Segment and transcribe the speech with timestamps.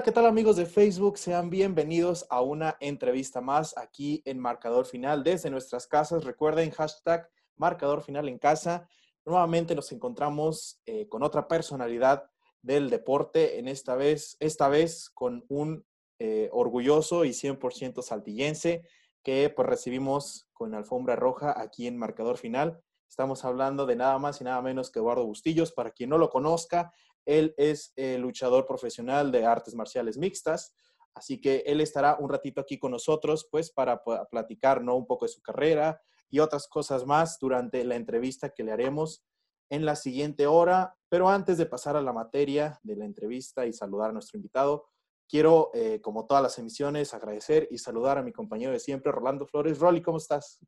[0.00, 1.18] Hola, ¿qué tal amigos de Facebook?
[1.18, 6.24] Sean bienvenidos a una entrevista más aquí en Marcador Final desde nuestras casas.
[6.24, 8.88] Recuerden hashtag Marcador Final en casa.
[9.26, 12.30] Nuevamente nos encontramos eh, con otra personalidad
[12.62, 15.84] del deporte, en esta vez, esta vez con un
[16.18, 18.86] eh, orgulloso y 100% saltillense
[19.22, 22.80] que pues recibimos con alfombra roja aquí en Marcador Final.
[23.06, 25.72] Estamos hablando de nada más y nada menos que Eduardo Bustillos.
[25.72, 26.90] Para quien no lo conozca,
[27.24, 30.74] él es el luchador profesional de artes marciales mixtas,
[31.14, 34.96] así que él estará un ratito aquí con nosotros, pues para platicar ¿no?
[34.96, 39.24] un poco de su carrera y otras cosas más durante la entrevista que le haremos
[39.68, 40.96] en la siguiente hora.
[41.08, 44.86] Pero antes de pasar a la materia de la entrevista y saludar a nuestro invitado,
[45.28, 49.46] quiero, eh, como todas las emisiones, agradecer y saludar a mi compañero de siempre, Rolando
[49.46, 49.78] Flores.
[49.78, 50.60] Rolly, ¿cómo estás?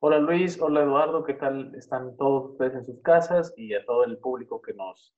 [0.00, 4.04] Hola Luis, hola Eduardo, ¿qué tal están todos ustedes en sus casas y a todo
[4.04, 5.12] el público que nos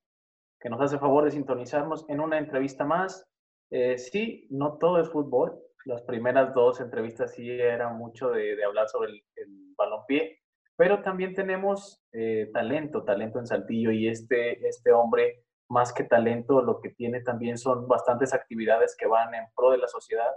[0.61, 3.27] que nos hace favor de sintonizarnos en una entrevista más.
[3.71, 5.59] Eh, sí, no todo es fútbol.
[5.85, 10.39] Las primeras dos entrevistas sí eran mucho de, hablar sobre el, el, balompié,
[10.75, 16.61] pero también tenemos eh, talento, talento en Saltillo y este, este hombre, más que talento,
[16.61, 20.31] lo que tiene también son bastantes actividades que van en pro de la sociedad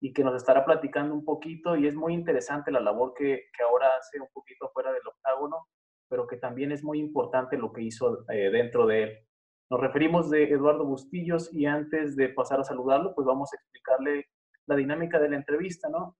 [0.00, 3.62] y que nos estará platicando un poquito y es muy interesante la labor que, que
[3.64, 5.66] ahora hace un poquito fuera del octágono,
[6.08, 9.26] pero que también es muy importante lo que hizo eh, dentro de él.
[9.68, 14.26] Nos referimos de Eduardo Bustillos y antes de pasar a saludarlo, pues vamos a explicarle
[14.66, 16.16] la dinámica de la entrevista, ¿no?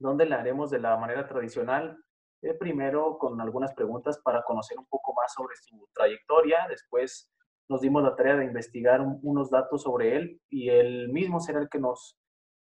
[0.00, 1.96] Donde la haremos de la manera tradicional,
[2.42, 7.32] eh, primero con algunas preguntas para conocer un poco más sobre su trayectoria, después
[7.68, 11.68] nos dimos la tarea de investigar unos datos sobre él y él mismo será el
[11.68, 12.18] que nos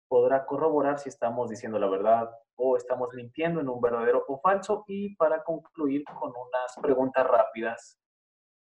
[0.08, 4.84] podrá corroborar si estamos diciendo la verdad o estamos mintiendo en un verdadero o falso
[4.86, 8.01] y para concluir con unas preguntas rápidas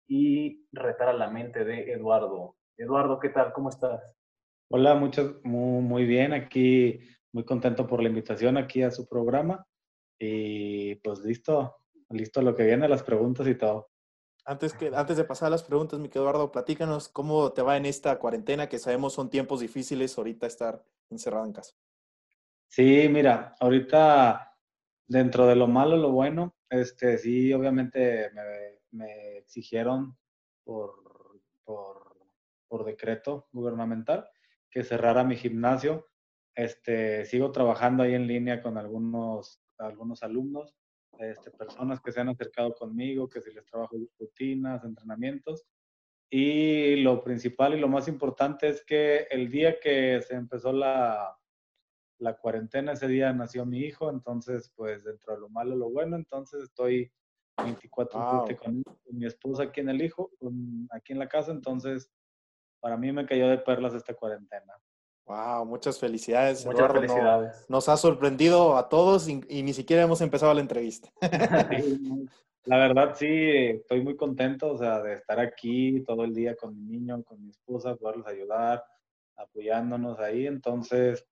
[0.07, 2.55] y retar a la mente de Eduardo.
[2.77, 3.51] Eduardo, ¿qué tal?
[3.53, 4.01] ¿Cómo estás?
[4.69, 6.33] Hola, muchas, muy, muy bien.
[6.33, 6.99] Aquí
[7.33, 9.65] muy contento por la invitación aquí a su programa.
[10.19, 11.77] Y pues listo,
[12.09, 13.89] listo lo que viene, las preguntas y todo.
[14.45, 17.85] Antes, que, antes de pasar a las preguntas, mi Eduardo, platícanos cómo te va en
[17.85, 21.75] esta cuarentena, que sabemos son tiempos difíciles ahorita estar encerrado en casa.
[22.69, 24.57] Sí, mira, ahorita
[25.05, 30.17] dentro de lo malo, lo bueno, este, sí, obviamente me, me exigieron
[30.63, 32.17] por, por,
[32.67, 34.29] por, decreto gubernamental
[34.69, 36.07] que cerrara mi gimnasio.
[36.55, 40.75] Este, sigo trabajando ahí en línea con algunos, algunos alumnos,
[41.19, 45.65] este, personas que se han acercado conmigo, que si les trabajo rutinas, entrenamientos.
[46.29, 51.37] Y lo principal y lo más importante es que el día que se empezó la,
[52.19, 56.15] la cuarentena, ese día nació mi hijo, entonces pues dentro de lo malo, lo bueno,
[56.15, 57.11] entonces estoy
[57.63, 60.31] 24 con, mi esposa aquí en el hijo,
[60.91, 62.11] aquí en la casa, entonces
[62.79, 64.73] para mí me cayó de perlas esta cuarentena.
[65.25, 66.65] Wow, muchas felicidades.
[66.65, 67.65] Muchas felicidades.
[67.67, 71.11] nos ha sorprendido a todos y, ni siquiera hemos empezado la entrevista.
[72.63, 76.75] la verdad sí, estoy muy contento, o sea, de estar aquí todo el día con
[76.75, 78.83] mi niño, con mi esposa, poderlos ayudar,
[79.35, 80.47] apoyándonos ahí.
[80.47, 81.25] Entonces,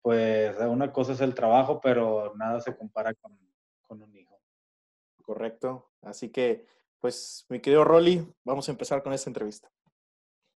[0.00, 3.36] pues una cosa es el trabajo, pero nada se compara con,
[3.82, 4.31] con un hijo.
[5.22, 5.90] Correcto.
[6.02, 6.66] Así que,
[7.00, 9.70] pues, mi querido Rolly, vamos a empezar con esta entrevista.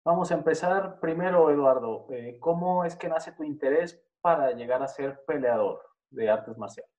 [0.05, 2.07] Vamos a empezar primero, Eduardo.
[2.11, 6.93] Eh, ¿Cómo es que nace tu interés para llegar a ser peleador de artes marciales?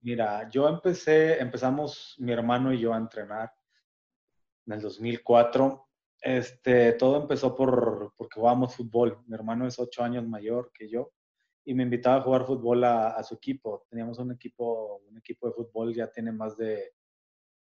[0.00, 3.52] Mira, yo empecé, empezamos mi hermano y yo a entrenar
[4.66, 5.88] en el 2004.
[6.20, 9.22] Este, todo empezó por, porque jugábamos fútbol.
[9.26, 11.12] Mi hermano es ocho años mayor que yo
[11.64, 13.86] y me invitaba a jugar fútbol a, su equipo.
[13.88, 16.92] Teníamos un equipo, un equipo de fútbol, ya tiene más de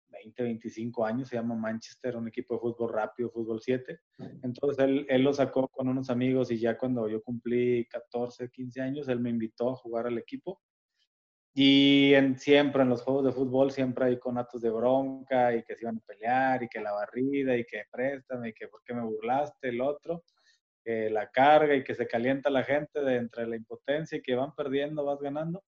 [0.10, 4.00] 20, 25 años, se llama Manchester, un equipo de fútbol rápido, fútbol 7.
[4.44, 8.82] Entonces él, él lo sacó con unos amigos y ya cuando yo cumplí 14, 15
[8.82, 10.62] años, él me invitó a jugar al equipo.
[11.54, 15.76] Y en, siempre en los juegos de fútbol, siempre hay conatos de bronca y que
[15.76, 18.94] se iban a pelear y que la barrida y que préstame y que por qué
[18.94, 20.24] me burlaste, el otro
[20.84, 24.36] que la carga y que se calienta la gente de entre la impotencia y que
[24.36, 25.64] van perdiendo, vas ganando.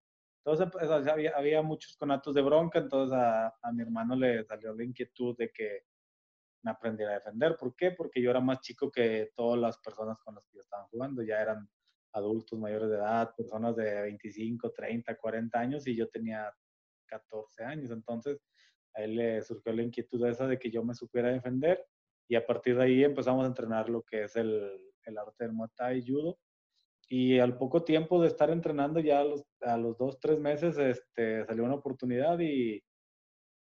[0.45, 4.73] Entonces pues, había, había, muchos conatos de bronca, entonces a, a, mi hermano le salió
[4.73, 5.83] la inquietud de que
[6.63, 7.55] me aprendiera a defender.
[7.57, 7.91] ¿Por qué?
[7.91, 11.23] Porque yo era más chico que todas las personas con las que yo estaba jugando,
[11.23, 11.69] ya eran
[12.13, 16.53] adultos mayores de edad, personas de 25, 30, 40 años y yo tenía
[17.07, 17.91] 14 años.
[17.91, 18.41] Entonces
[18.95, 21.85] a él le surgió la inquietud esa de que yo me supiera defender
[22.27, 25.53] y a partir de ahí empezamos a entrenar lo que es el, el arte del
[25.53, 26.37] Muay Thai Judo.
[27.09, 30.77] Y al poco tiempo de estar entrenando, ya a los, a los dos, tres meses,
[30.77, 32.81] este, salió una oportunidad y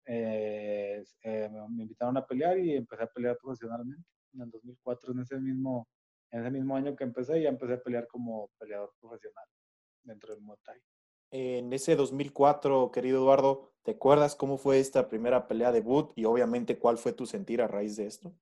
[0.07, 5.21] eh, eh, me invitaron a pelear y empecé a pelear profesionalmente en el 2004, en
[5.21, 5.87] ese mismo,
[6.31, 9.45] En ese mismo año que empecé, ya empecé a pelear como peleador profesional
[10.03, 10.81] dentro del Muay Thai.
[11.31, 16.79] En ese 2004, querido Eduardo, ¿te acuerdas cómo fue esta primera pelea debut y obviamente
[16.79, 18.35] cuál fue tu sentir a raíz de esto?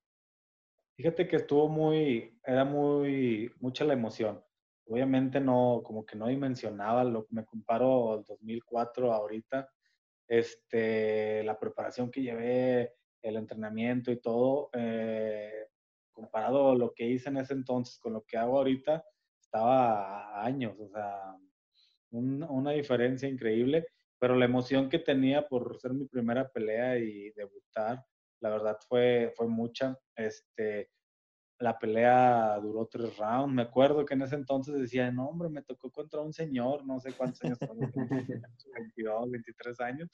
[1.00, 4.44] Fíjate que estuvo muy, era muy, mucha la emoción.
[4.84, 9.72] Obviamente no, como que no dimensionaba, lo me comparo al 2004 ahorita,
[10.28, 12.92] este, la preparación que llevé,
[13.22, 15.68] el entrenamiento y todo, eh,
[16.12, 19.02] comparado a lo que hice en ese entonces con lo que hago ahorita,
[19.40, 21.34] estaba a años, o sea,
[22.10, 23.86] una diferencia increíble,
[24.18, 28.04] pero la emoción que tenía por ser mi primera pelea y debutar,
[28.40, 29.98] la verdad fue, fue mucha.
[30.16, 30.90] Este,
[31.60, 33.54] la pelea duró tres rounds.
[33.54, 36.98] Me acuerdo que en ese entonces decía, no, hombre, me tocó contra un señor, no
[37.00, 40.08] sé cuántos años, 22, 23 años,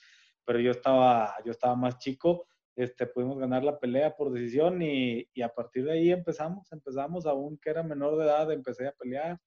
[0.44, 2.46] pero yo estaba, yo estaba más chico.
[2.75, 7.25] Este, pudimos ganar la pelea por decisión y, y a partir de ahí empezamos, empezamos,
[7.25, 9.38] aún que era menor de edad, empecé a pelear.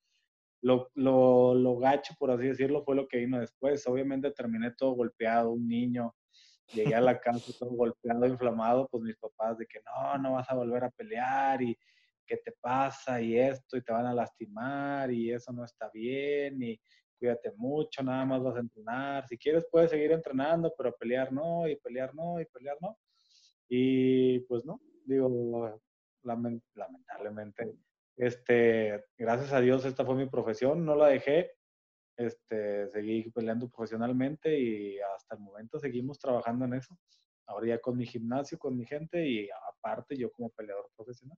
[0.61, 3.85] Lo, lo, lo gacho, por así decirlo, fue lo que vino después.
[3.87, 6.15] Obviamente terminé todo golpeado, un niño,
[6.73, 10.49] llegué a la casa todo golpeado, inflamado, pues mis papás de que no, no vas
[10.49, 11.77] a volver a pelear y
[12.25, 16.61] qué te pasa y esto y te van a lastimar y eso no está bien
[16.61, 16.79] y
[17.17, 19.27] cuídate mucho, nada más vas a entrenar.
[19.27, 22.97] Si quieres puedes seguir entrenando, pero pelear no y pelear no y pelear no.
[23.67, 25.81] Y pues no, digo,
[26.23, 27.73] lamentablemente,
[28.15, 31.51] este, gracias a Dios esta fue mi profesión, no la dejé,
[32.19, 36.93] este, seguí peleando profesionalmente y hasta el momento seguimos trabajando en eso.
[37.47, 41.37] Ahora ya con mi gimnasio, con mi gente y aparte yo como peleador profesional.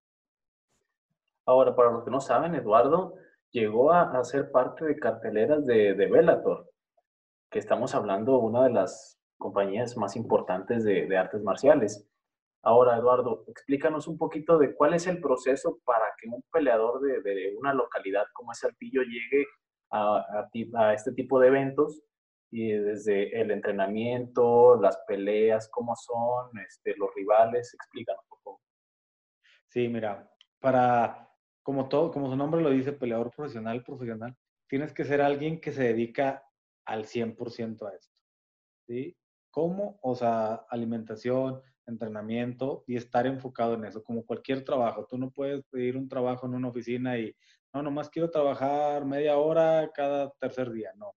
[1.46, 3.14] Ahora, para los que no saben, Eduardo
[3.52, 6.72] llegó a, ser parte de carteleras de, de Bellator,
[7.52, 12.08] que estamos hablando una de las compañías más importantes de, de artes marciales.
[12.64, 17.22] Ahora, Eduardo, explícanos un poquito de cuál es el proceso para que un peleador de,
[17.22, 19.46] de una localidad como Saltillo llegue
[19.92, 20.50] a,
[20.94, 22.02] este tipo de eventos
[22.50, 28.62] y desde el entrenamiento, las peleas, cómo son, este, los rivales, explícanos un poco.
[29.70, 30.30] Sí, mira,
[30.60, 31.30] para,
[31.64, 34.36] como todo, como su nombre lo dice, peleador profesional, profesional,
[34.68, 36.44] tienes que ser alguien que se dedica
[36.86, 38.16] al 100% a esto,
[38.88, 39.18] ¿sí?
[39.50, 40.00] ¿Cómo?
[40.02, 45.06] O sea, alimentación, entrenamiento y estar enfocado en eso, como cualquier trabajo.
[45.10, 47.36] Tú no puedes pedir un trabajo en una oficina y
[47.74, 51.16] no, nomás quiero trabajar media hora cada tercer día, no.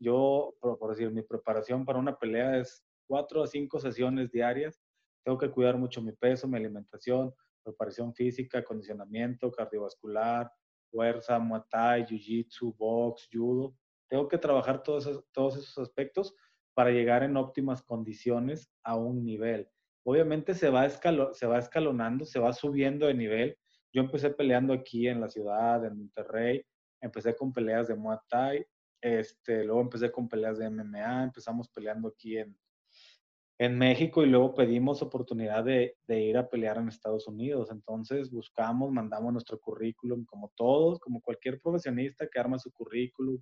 [0.00, 4.80] Yo, por, decir, mi preparación para una pelea es cuatro a cinco sesiones diarias.
[5.24, 7.34] Tengo que cuidar mucho mi peso, mi alimentación,
[7.64, 10.50] preparación física, condicionamiento cardiovascular,
[10.90, 13.74] fuerza, muay thai, jiu-jitsu, box, judo.
[14.08, 16.34] Tengo que trabajar todos esos, aspectos
[16.74, 19.68] para llegar en óptimas condiciones a un nivel.
[20.04, 23.58] Obviamente se va escalonando, se va subiendo de nivel
[23.92, 26.64] yo empecé peleando aquí en la ciudad, en Monterrey,
[27.00, 28.66] empecé con peleas de Muay Thai,
[29.00, 32.56] este, luego empecé con peleas de MMA, empezamos peleando aquí en,
[33.58, 37.70] en México y luego pedimos oportunidad de, de, ir a pelear en Estados Unidos.
[37.70, 43.40] Entonces buscamos, mandamos nuestro currículum como todos, como cualquier profesionista que arma su currículum,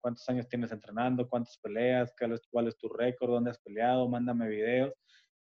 [0.00, 4.08] cuántos años tienes entrenando, cuántas peleas, cuál es, cuál es tu récord, dónde has peleado,
[4.08, 4.92] mándame videos.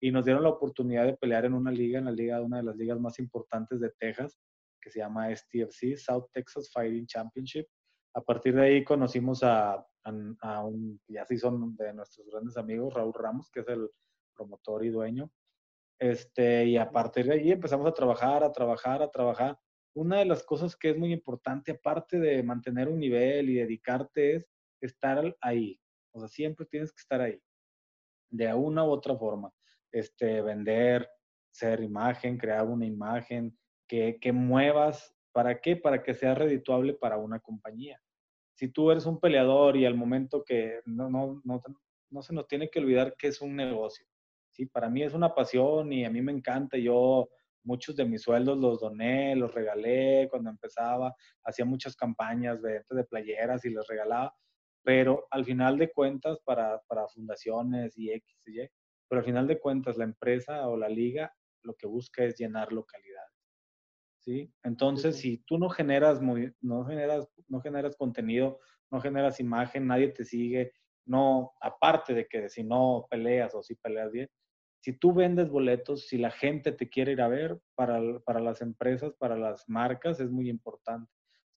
[0.00, 2.64] Y nos dieron la oportunidad de pelear en una liga, en la liga, una de
[2.64, 4.38] las ligas más importantes de Texas,
[4.86, 7.66] que se llama STFC, South Texas Fighting Championship.
[8.14, 12.94] A partir de ahí conocimos a, a, un, ya sí son de nuestros grandes amigos,
[12.94, 13.90] Raúl Ramos, que es el
[14.32, 15.28] promotor y dueño.
[15.98, 19.58] Este, y a partir de ahí empezamos a trabajar, a trabajar, a trabajar.
[19.92, 24.36] Una de las cosas que es muy importante, aparte de mantener un nivel y dedicarte,
[24.36, 24.48] es
[24.80, 25.80] estar ahí.
[26.12, 27.42] O sea, siempre tienes que estar ahí,
[28.30, 29.52] de una u otra forma
[29.90, 31.08] este, vender,
[31.50, 35.14] ser imagen, crear una imagen, que, que muevas.
[35.32, 35.76] ¿Para qué?
[35.76, 38.00] Para que sea redituable para una compañía.
[38.54, 41.62] Si tú eres un peleador y al momento que no, no, no,
[42.10, 44.06] no se nos tiene que olvidar que es un negocio.
[44.50, 44.66] ¿sí?
[44.66, 46.78] Para mí es una pasión y a mí me encanta.
[46.78, 47.28] Yo
[47.66, 51.14] muchos de mis sueldos los doné, los regalé cuando empezaba,
[51.44, 54.34] hacía muchas campañas de, de playeras y les regalaba,
[54.82, 58.68] pero al final de cuentas para, para fundaciones y X y Y,
[59.08, 62.72] pero al final de cuentas la empresa o la liga lo que busca es llenar
[62.72, 63.15] localidades.
[64.26, 64.52] ¿Sí?
[64.64, 68.58] Entonces, si tú no generas, no generas, no generas contenido,
[68.90, 70.72] no generas imagen, nadie te sigue,
[71.04, 74.28] no, aparte de que si no peleas o si peleas bien,
[74.80, 78.60] si tú vendes boletos, si la gente te quiere ir a ver, para, para las
[78.60, 81.10] empresas, para las marcas, es muy importante.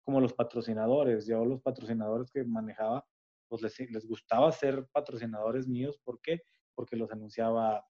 [0.04, 1.28] Como los patrocinadores.
[1.28, 3.06] Yo los patrocinadores que manejaba,
[3.48, 6.00] pues les, les gustaba ser patrocinadores míos.
[6.04, 6.42] ¿Por qué?
[6.80, 7.86] porque los anunciaba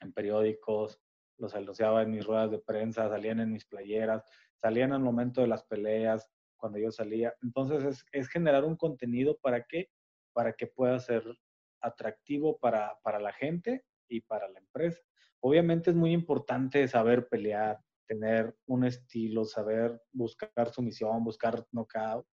[0.00, 0.98] en periódicos,
[1.38, 4.24] los anunciaba en mis ruedas de prensa, salían en mis playeras,
[4.56, 7.34] salían al momento de las peleas, cuando yo salía.
[7.42, 9.90] Entonces es, es generar un contenido para qué?
[10.32, 11.22] Para que pueda ser
[11.80, 15.00] atractivo para, para la gente y para la empresa.
[15.40, 22.26] Obviamente es muy importante saber pelear, tener un estilo, saber buscar su misión, buscar knockout.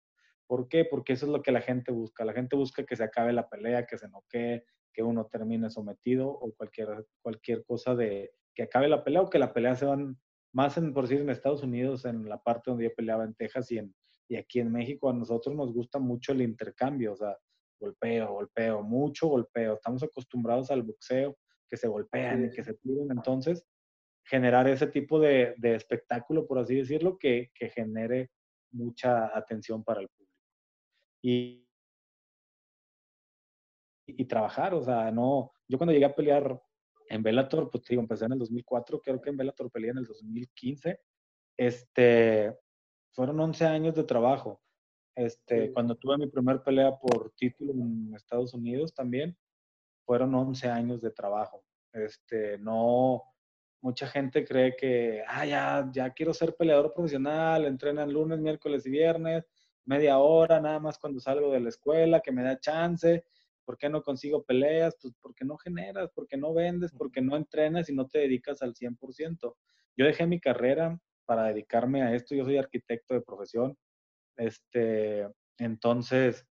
[0.47, 0.85] ¿Por qué?
[0.85, 2.25] Porque eso es lo que la gente busca.
[2.25, 6.29] La gente busca que se acabe la pelea, que se noquee, que uno termine sometido
[6.29, 10.17] o cualquier, cualquier cosa de que acabe la pelea o que la pelea se van
[10.53, 13.71] más en, por decir, en Estados Unidos, en la parte donde yo peleaba en Texas
[13.71, 13.93] y, en,
[14.27, 17.37] y aquí en México, a nosotros nos gusta mucho el intercambio, o sea,
[17.79, 19.73] golpeo, golpeo, mucho golpeo.
[19.73, 21.37] Estamos acostumbrados al boxeo,
[21.69, 23.11] que se golpean y que se tiran.
[23.11, 23.65] Entonces,
[24.23, 28.31] generar ese tipo de, de espectáculo, por así decirlo, que, que, genere
[28.71, 30.33] mucha atención para el público.
[31.21, 31.67] Y,
[34.07, 36.61] y trabajar, o sea, no, yo cuando llegué a pelear
[37.13, 40.05] en Bellator, pues digo, empecé en el 2004, creo que en Bellator peleé en el
[40.05, 40.99] 2015,
[41.57, 42.57] este,
[43.11, 44.61] fueron 11 años de trabajo.
[45.15, 49.37] Este, cuando tuve mi primer pelea por título en Estados Unidos también,
[50.05, 51.63] fueron 11 años de trabajo.
[51.91, 53.21] Este, no,
[53.81, 58.89] mucha gente cree que, ah, ya, ya quiero ser peleador profesional, entrenan lunes, miércoles y
[58.89, 59.45] viernes,
[59.85, 63.23] media hora, nada más cuando salgo de la escuela, que me da chance.
[63.65, 64.97] ¿Por qué no consigo peleas?
[65.01, 68.73] Pues porque no generas, porque no vendes, porque no entrenas y no te dedicas al
[68.75, 69.55] 100%.
[69.97, 72.35] Yo dejé mi carrera para dedicarme a esto.
[72.35, 73.77] Yo soy arquitecto de profesión.
[74.37, 75.27] Este,
[75.57, 76.45] entonces,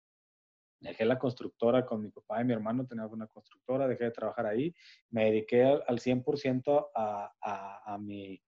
[0.80, 4.46] dejé la constructora con mi papá y mi hermano, teníamos una constructora, dejé de trabajar
[4.46, 4.74] ahí,
[5.10, 8.42] me dediqué al, 100% a, a, a, mi,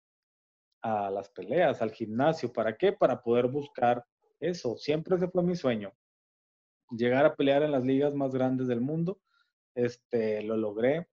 [0.82, 2.52] a las peleas, al gimnasio.
[2.52, 2.92] ¿Para qué?
[2.92, 4.04] Para poder buscar
[4.40, 4.76] eso.
[4.76, 5.92] Siempre ese fue mi sueño.
[6.96, 9.20] Llegar a pelear en las ligas más grandes del mundo.
[9.74, 11.08] Este, lo logré,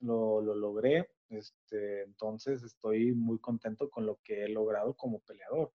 [0.00, 1.10] lo, lo logré.
[1.28, 5.72] Este, entonces estoy muy contento con lo que he logrado como peleador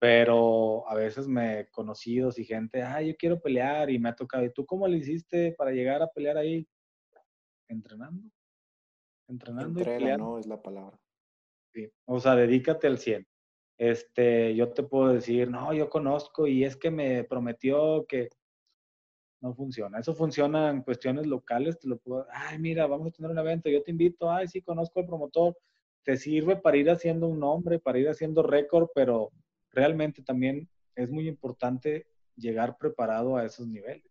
[0.00, 4.44] pero a veces me conocidos y gente, ah, yo quiero pelear y me ha tocado,
[4.46, 6.66] ¿y tú cómo le hiciste para llegar a pelear ahí?
[7.68, 8.30] Entrenando.
[9.28, 10.24] Entrenando y peleando.
[10.24, 10.98] no es la palabra.
[11.74, 13.26] Sí, o sea, dedícate al 100.
[13.78, 18.30] Este, yo te puedo decir, no, yo conozco y es que me prometió que
[19.40, 19.98] no funciona.
[19.98, 23.68] Eso funciona en cuestiones locales, te lo puedo, ay, mira, vamos a tener un evento,
[23.68, 25.56] yo te invito, ay, sí, conozco al promotor,
[26.02, 29.30] te sirve para ir haciendo un nombre, para ir haciendo récord, pero
[29.70, 32.06] realmente también es muy importante
[32.36, 34.04] llegar preparado a esos niveles.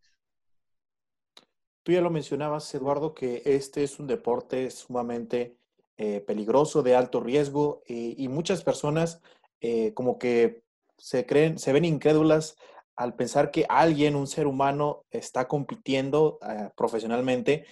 [1.83, 5.57] Tú ya lo mencionabas, Eduardo, que este es un deporte sumamente
[5.97, 9.21] eh, peligroso, de alto riesgo, y muchas personas
[9.61, 10.63] eh, como que
[10.97, 12.57] se creen, se ven incrédulas
[12.99, 16.37] al pensar que alguien, un ser humano, está compitiendo
[16.75, 17.65] profesionalmente,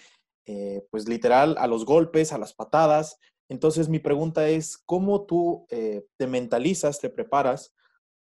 [0.90, 3.20] pues literal, a los golpes, a las patadas.
[3.50, 7.74] Entonces mi pregunta es, ¿cómo tú te mentalizas, te preparas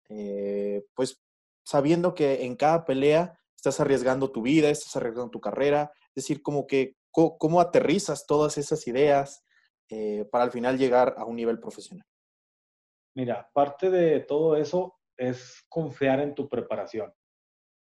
[0.08, 1.20] eh, pues
[1.64, 6.42] sabiendo que en cada pelea estás arriesgando tu vida, estás arriesgando tu carrera, es decir,
[6.42, 9.44] como que cómo, aterrizas todas esas ideas
[9.88, 12.06] eh, para al final llegar a un nivel profesional.
[13.16, 17.12] Mira, parte de todo eso es confiar en tu preparación.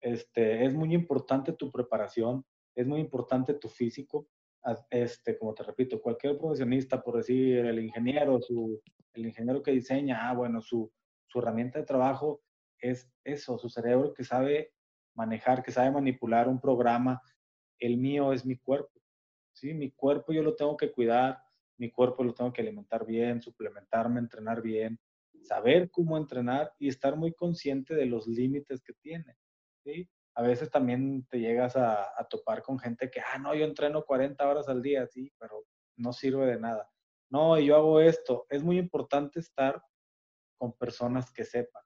[0.02, 2.46] Este, es muy importante tu preparación,
[2.76, 4.28] es muy importante tu físico.
[4.90, 8.82] Este, como te repito, cualquier profesionista, por decir el ingeniero, su,
[9.14, 10.92] el ingeniero que diseña, ah, bueno, su,
[11.28, 12.42] su herramienta de trabajo
[12.80, 14.74] es eso, su cerebro que sabe
[15.14, 17.22] manejar, que sabe manipular un programa.
[17.80, 19.00] El mío es mi cuerpo.
[19.54, 19.74] ¿sí?
[19.74, 21.42] Mi cuerpo yo lo tengo que cuidar,
[21.78, 25.00] mi cuerpo lo tengo que alimentar bien, suplementarme, entrenar bien,
[25.44, 29.36] saber cómo entrenar y estar muy consciente de los límites que tiene.
[29.84, 30.10] ¿sí?
[30.36, 34.48] A veces también te llegas a, topar con gente que, ah, no, yo entreno 40
[34.48, 35.66] horas al día, sí, pero
[35.98, 36.90] no sirve de nada.
[37.30, 38.46] No, yo hago esto.
[38.50, 39.82] Es muy importante estar
[40.58, 41.84] con personas que sepan.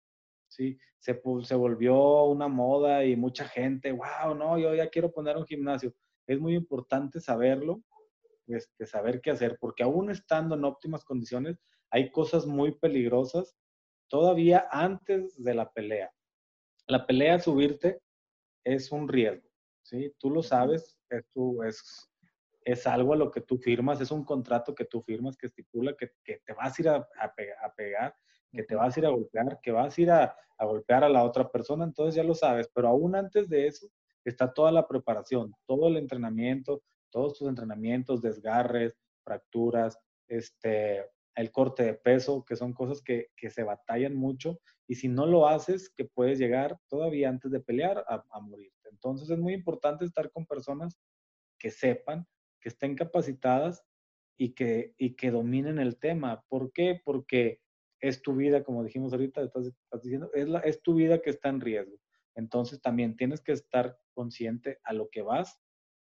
[0.47, 0.77] ¿sí?
[0.99, 5.45] Se, se volvió una moda y mucha gente, wow, no, yo ya quiero poner un
[5.45, 5.93] gimnasio.
[6.27, 7.81] Es muy importante saberlo,
[8.47, 11.57] este, saber qué hacer, porque aún estando en óptimas condiciones,
[11.93, 13.55] hay cosas muy peligrosas
[14.07, 16.11] todavía antes de la pelea.
[16.87, 18.01] La pelea, subirte,
[18.65, 19.47] es un riesgo,
[19.83, 20.13] ¿sí?
[20.17, 21.25] Tú lo sabes, es,
[21.67, 22.09] es,
[22.61, 25.95] es algo a lo que tú firmas, es un contrato que tú firmas que estipula
[25.95, 28.15] que, que te vas a ir a, a pegar
[28.53, 31.23] que te vas a ir a golpear, que vas a ir a, golpear a la
[31.23, 33.87] otra persona, entonces ya lo sabes, pero aún antes de eso
[34.23, 38.95] está toda la preparación, todo el entrenamiento, todos tus entrenamientos, desgarres,
[39.25, 45.07] fracturas, este, el corte de peso, que son cosas que, se batallan mucho y si
[45.07, 48.89] no lo haces, que puedes llegar todavía antes de pelear a, a morirte.
[48.89, 50.97] Entonces es muy importante estar con personas
[51.57, 52.27] que sepan,
[52.59, 53.83] que estén capacitadas
[54.37, 56.43] y que, y que dominen el tema.
[56.49, 57.01] ¿Por qué?
[57.03, 57.61] Porque
[57.99, 59.71] es tu vida, como dijimos ahorita, estás,
[60.01, 61.97] diciendo, es, la, es tu vida que está en riesgo.
[62.35, 65.61] Entonces también tienes que estar consciente a lo que vas,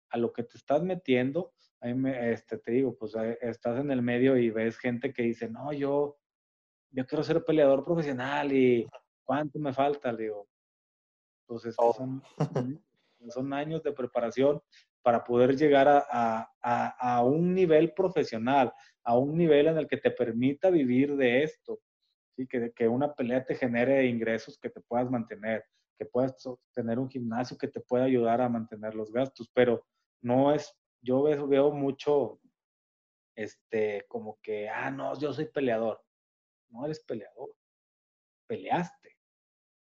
[0.09, 1.53] a lo que te estás metiendo.
[1.83, 5.49] A me, este, te digo, pues estás en el medio y ves gente que dice,
[5.49, 6.17] no, yo,
[6.91, 8.87] yo quiero ser peleador profesional y
[9.25, 10.13] ¿cuánto me falta?
[10.13, 10.47] Le digo,
[11.45, 12.23] pues es que son,
[13.27, 14.61] son años de preparación
[15.01, 18.71] para poder llegar a, a, a, un nivel profesional,
[19.03, 21.81] a un nivel en el que te permita vivir de esto,
[22.37, 22.47] ¿sí?
[22.47, 25.65] que, que una pelea te genere ingresos que te puedas mantener,
[25.97, 26.33] que puedas
[26.73, 29.85] tener un gimnasio que te pueda ayudar a mantener los gastos, pero
[30.21, 30.73] no es,
[31.03, 32.39] yo veo, veo mucho,
[33.36, 36.03] este, como que, ah, no, yo soy peleador.
[36.69, 37.53] No eres peleador,
[38.48, 39.15] peleaste,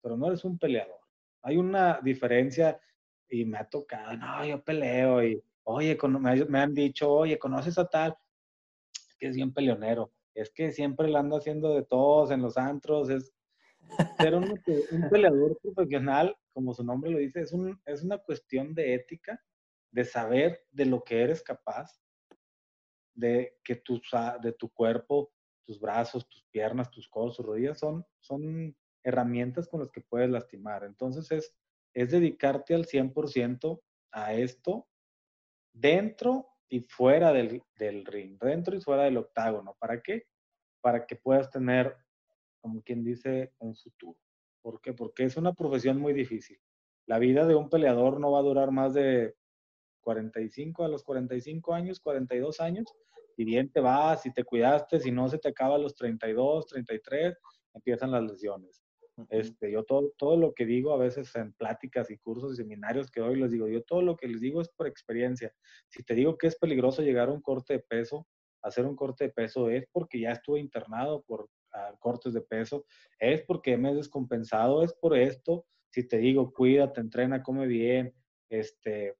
[0.01, 0.99] pero no eres un peleador.
[1.41, 2.79] Hay una diferencia
[3.29, 5.97] y me ha tocado, no, yo peleo y, oye,
[6.47, 8.15] me han dicho, oye, ¿conoces a tal?
[9.17, 13.09] Que es bien peleonero, es que siempre lo anda haciendo de todos en los antros,
[13.09, 13.33] es
[14.17, 14.61] ser un,
[15.09, 19.41] peleador profesional, como su nombre lo dice, es, un, es una cuestión de ética,
[19.91, 21.99] de saber de lo que eres capaz,
[23.13, 24.01] de que tu,
[24.41, 25.31] de tu cuerpo,
[25.63, 30.29] tus brazos, tus piernas, tus codos, tus rodillas son, son herramientas con las que puedes
[30.29, 30.83] lastimar.
[30.83, 31.55] Entonces es
[31.97, 34.87] es dedicarte al 100% a esto
[35.73, 37.63] dentro y fuera del,
[38.05, 39.75] ring, dentro y fuera del octágono.
[39.79, 40.27] ¿Para qué?
[40.79, 41.97] Para que puedas tener,
[42.61, 44.19] como quien dice, un futuro.
[44.61, 44.93] ¿Por qué?
[44.93, 46.59] Porque es una profesión muy difícil.
[47.07, 49.35] La vida de un peleador no va a durar más de
[50.07, 52.95] 45 a los 45 años, 42 años,
[53.35, 56.65] y bien te vas, y te cuidaste, si no se te acaba a los 32,
[56.67, 57.37] 33,
[57.73, 58.81] empiezan las lesiones.
[59.29, 63.11] Este, yo todo, todo lo que digo a veces en pláticas y cursos y seminarios
[63.11, 65.53] que doy, les digo, yo todo lo que les digo es por experiencia.
[65.89, 68.25] Si te digo que es peligroso llegar a un corte de peso,
[68.61, 71.49] hacer un corte de peso es porque ya estuve internado por
[71.99, 72.85] cortes de peso,
[73.19, 75.65] es porque me he descompensado, es por esto.
[75.91, 78.13] Si te digo, cuídate, entrena, come bien,
[78.49, 79.15] este,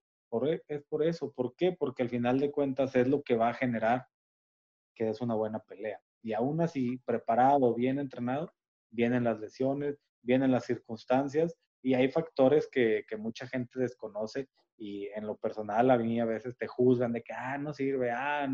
[0.68, 1.32] es por eso.
[1.32, 1.72] ¿Por qué?
[1.72, 4.08] Porque al final de cuentas es lo que va a generar
[4.98, 6.02] que es una buena pelea.
[6.24, 8.52] Y aún así, preparado, bien entrenado,
[8.90, 15.26] vienen las lesiones, vienen las circunstancias y hay factores que, mucha gente desconoce y en
[15.26, 18.48] lo personal a mí a veces te juzgan de que, ah, no sirve, ah,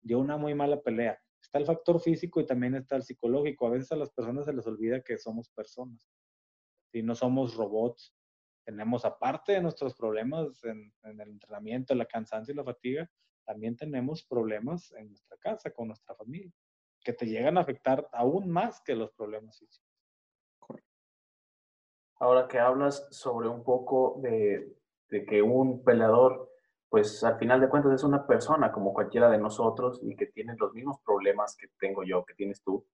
[0.00, 1.20] dio una muy mala pelea.
[1.42, 3.66] Está el factor físico y también está el psicológico.
[3.66, 6.08] A veces a las personas se les olvida que somos personas
[6.92, 8.14] y no somos robots.
[8.68, 13.10] Tenemos, aparte de nuestros problemas en, el entrenamiento, la cansancio y la fatiga,
[13.46, 16.52] también tenemos problemas en nuestra casa, con nuestra familia
[17.00, 19.88] que te llegan a afectar aún más que los problemas físicos.
[22.16, 24.76] Ahora que hablas sobre un poco de,
[25.08, 26.52] de que un peleador,
[26.90, 30.54] pues al final de cuentas es una persona como cualquiera de nosotros y que tiene
[30.58, 32.86] los mismos problemas que tengo yo, que tienes tú.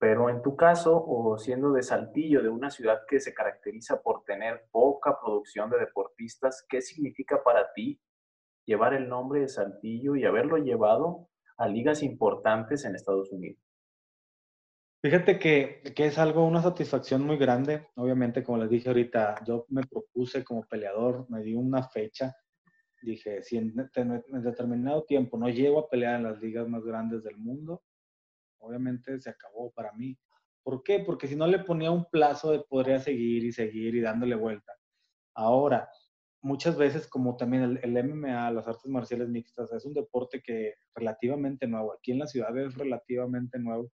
[0.00, 4.24] Pero en tu caso, o siendo de Saltillo, de una ciudad que se caracteriza por
[4.24, 8.00] tener poca producción de deportistas, ¿qué significa para ti
[8.66, 11.28] llevar el nombre de Saltillo y haberlo llevado
[11.60, 13.60] a ligas importantes en Estados Unidos.
[15.02, 17.88] Fíjate que, que, es algo, una satisfacción muy grande.
[17.96, 22.34] Obviamente, como les dije ahorita, yo me propuse como peleador, me di una fecha.
[23.02, 27.22] Dije, si en, en determinado tiempo no llego a pelear en las ligas más grandes
[27.24, 27.82] del mundo,
[28.60, 30.18] obviamente se acabó para mí.
[30.62, 31.00] ¿Por qué?
[31.00, 34.72] Porque si no le ponía un plazo de podría seguir y seguir y dándole vuelta.
[35.34, 35.88] Ahora,
[36.42, 41.66] muchas veces, como también el, MMA, las artes marciales mixtas, es un deporte que relativamente
[41.66, 41.92] nuevo.
[41.92, 43.90] Aquí en la ciudad es relativamente nuevo.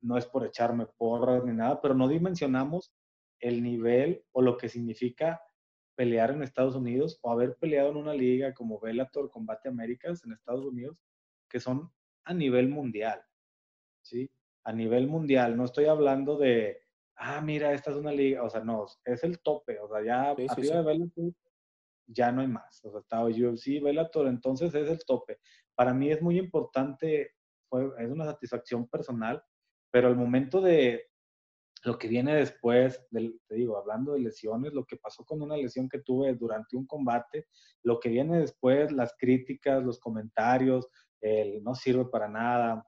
[0.00, 2.92] No es por echarme porras ni nada, pero no dimensionamos
[3.40, 5.40] el nivel o lo que significa
[5.94, 10.32] pelear en Estados Unidos o haber peleado en una liga como Bellator Combate Américas en
[10.32, 10.98] Estados Unidos,
[11.48, 11.90] que son
[12.24, 13.22] a nivel mundial.
[14.06, 14.30] ¿Sí?
[14.64, 15.56] A nivel mundial.
[15.56, 16.80] No estoy hablando de,
[17.16, 20.30] ah, mira, esta es una liga, o sea, no, es el tope, o sea, ya
[20.30, 21.32] arriba de Bellator
[22.08, 22.84] ya no hay más.
[22.84, 25.38] O sea, estaba UFC, Bellator, entonces es el tope.
[25.74, 27.32] Para mí es muy importante,
[27.98, 29.42] es una satisfacción personal,
[29.90, 31.06] pero al momento de
[31.84, 35.56] lo que viene después, del, te digo, hablando de lesiones, lo que pasó con una
[35.56, 37.46] lesión que tuve durante un combate,
[37.82, 40.88] lo que viene después, las críticas, los comentarios,
[41.20, 42.84] el no sirve para nada.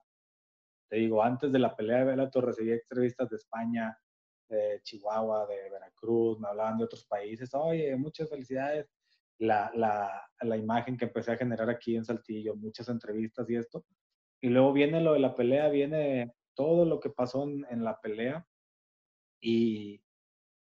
[0.89, 3.97] Te digo, antes de la pelea de Bellator recibí entrevistas de España,
[4.49, 7.53] de Chihuahua, de Veracruz, me hablaban de otros países.
[7.53, 8.89] Oye, muchas felicidades
[9.39, 13.85] la, la, la, imagen que empecé a generar aquí en Saltillo, muchas entrevistas y esto.
[14.41, 18.45] Y luego viene lo de la pelea, viene todo lo que pasó en, la pelea
[19.41, 20.01] y,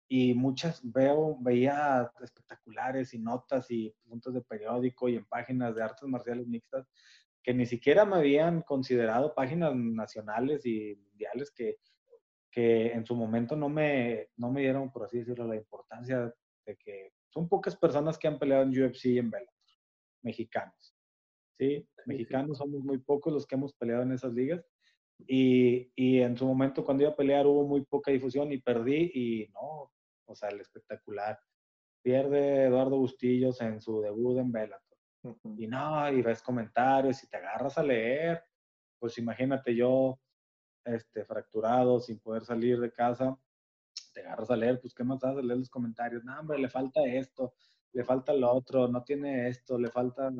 [0.09, 5.83] y muchas veo, veía espectaculares y notas y puntos de periódico y en páginas de
[5.83, 6.87] artes marciales mixtas
[7.42, 11.78] que ni siquiera me habían considerado páginas nacionales y mundiales que,
[12.50, 16.33] que en su momento no me, no me dieron, por así decirlo, la importancia
[16.66, 19.55] de que son pocas personas que han peleado en UFC y en Bellator,
[20.22, 20.94] mexicanos.
[21.59, 21.88] ¿sí?
[22.07, 24.64] Mexicanos somos muy pocos los que hemos peleado en esas ligas.
[25.26, 29.12] Y, y, en su momento cuando iba a pelear hubo muy poca difusión y perdí
[29.14, 29.92] y no,
[30.26, 31.38] o sea, el espectacular.
[32.02, 34.91] Pierde Eduardo Bustillos en su debut en Bellator.
[35.56, 38.42] Y no, y ves comentarios y te agarras a leer.
[38.98, 40.18] Pues imagínate yo,
[40.85, 43.37] este, fracturado, sin poder salir de casa,
[44.12, 46.24] te agarras a leer, pues qué más haces, leer los comentarios.
[46.24, 47.54] No, hombre, le falta esto,
[47.92, 50.30] le falta lo otro, no tiene esto, le falta...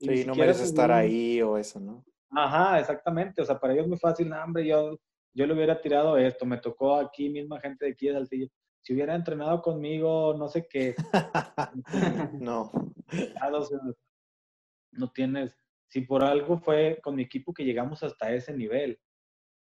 [0.00, 2.04] Sí, no merece estar ahí o eso, ¿no?
[2.30, 3.42] Ajá, exactamente.
[3.42, 4.98] O sea, para ellos es muy fácil, no, hombre, yo,
[5.34, 8.48] yo le hubiera tirado esto, me tocó aquí misma gente de aquí de Saltillo
[8.88, 10.94] si hubiera entrenado conmigo, no sé qué.
[12.40, 12.70] no.
[14.92, 15.56] No tienes,
[15.88, 19.00] si por algo fue con mi equipo que llegamos hasta ese nivel.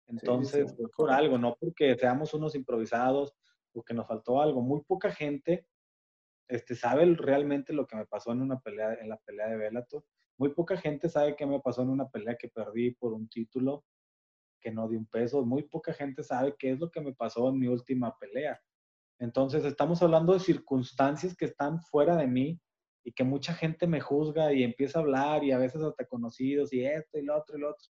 [0.08, 3.34] Entonces, fue por algo, no porque seamos unos improvisados
[3.72, 4.62] o que nos faltó algo.
[4.62, 5.66] Muy poca gente
[6.48, 10.04] este, sabe realmente lo que me pasó en una pelea, en la pelea de Bellator.
[10.38, 13.84] Muy poca gente sabe qué me pasó en una pelea que perdí por un título
[14.60, 15.44] que no di un peso.
[15.44, 18.60] Muy poca gente sabe qué es lo que me pasó en mi última pelea.
[19.18, 22.60] Entonces, estamos hablando de circunstancias que están fuera de mí
[23.06, 26.72] y que mucha gente me juzga y empieza a hablar y a veces hasta conocidos
[26.72, 27.88] y esto y lo otro y lo otro.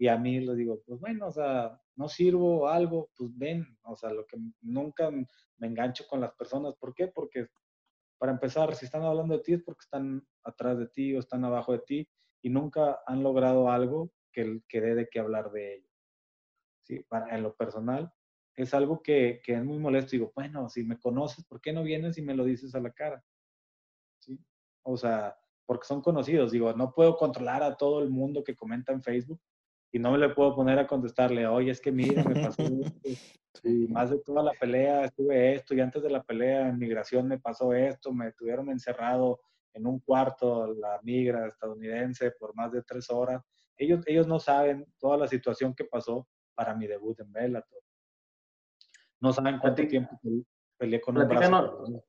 [0.00, 3.94] Y a mí les digo, pues bueno, o sea, no sirvo algo, pues ven, o
[3.94, 6.74] sea, lo que nunca me engancho con las personas.
[6.74, 7.06] ¿Por qué?
[7.06, 7.46] Porque
[8.18, 11.44] para empezar, si están hablando de ti es porque están atrás de ti o están
[11.44, 12.08] abajo de ti
[12.42, 15.88] y nunca han logrado algo que, que dé de qué hablar de ello.
[16.82, 16.98] ¿Sí?
[17.08, 18.12] Para, en lo personal,
[18.56, 20.10] es algo que, que, es muy molesto.
[20.10, 22.90] Digo, bueno, si me conoces, ¿por qué no vienes y me lo dices a la
[22.90, 23.24] cara?
[24.82, 26.52] O sea, porque son conocidos.
[26.52, 29.40] Digo, no puedo controlar a todo el mundo que comenta en Facebook
[29.92, 32.62] y no me le puedo poner a contestarle, oye, es que mira, me pasó
[33.04, 33.68] esto.
[33.68, 37.28] Y más de toda la pelea estuve esto y antes de la pelea en migración
[37.28, 39.40] me pasó esto, me tuvieron encerrado
[39.74, 43.42] en un cuarto la migra estadounidense por más de tres horas.
[43.76, 47.82] Ellos, ellos no saben toda la situación que pasó para mi debut en Bellator.
[49.20, 50.18] No saben cuánto tiempo
[50.78, 52.04] peleé con un brazo.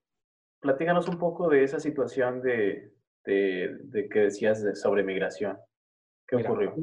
[0.64, 2.94] Platícanos un poco de esa situación de,
[3.26, 5.60] de, de que decías de sobre migración.
[6.26, 6.74] ¿Qué ocurrió?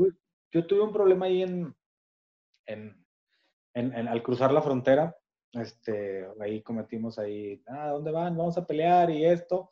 [0.53, 1.75] Yo tuve un problema ahí en,
[2.67, 3.03] en,
[3.73, 5.17] en, al cruzar la frontera.
[5.53, 8.37] Este, ahí cometimos ahí, ah, ¿dónde van?
[8.37, 9.71] Vamos a pelear y esto.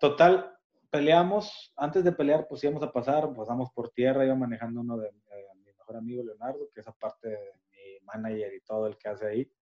[0.00, 0.52] Total,
[0.90, 1.72] peleamos.
[1.76, 5.12] Antes de pelear, pues íbamos a pasar, pasamos por tierra, iba manejando uno de,
[5.54, 9.52] mi mejor amigo Leonardo, que es aparte de manager y todo el que hace ahí.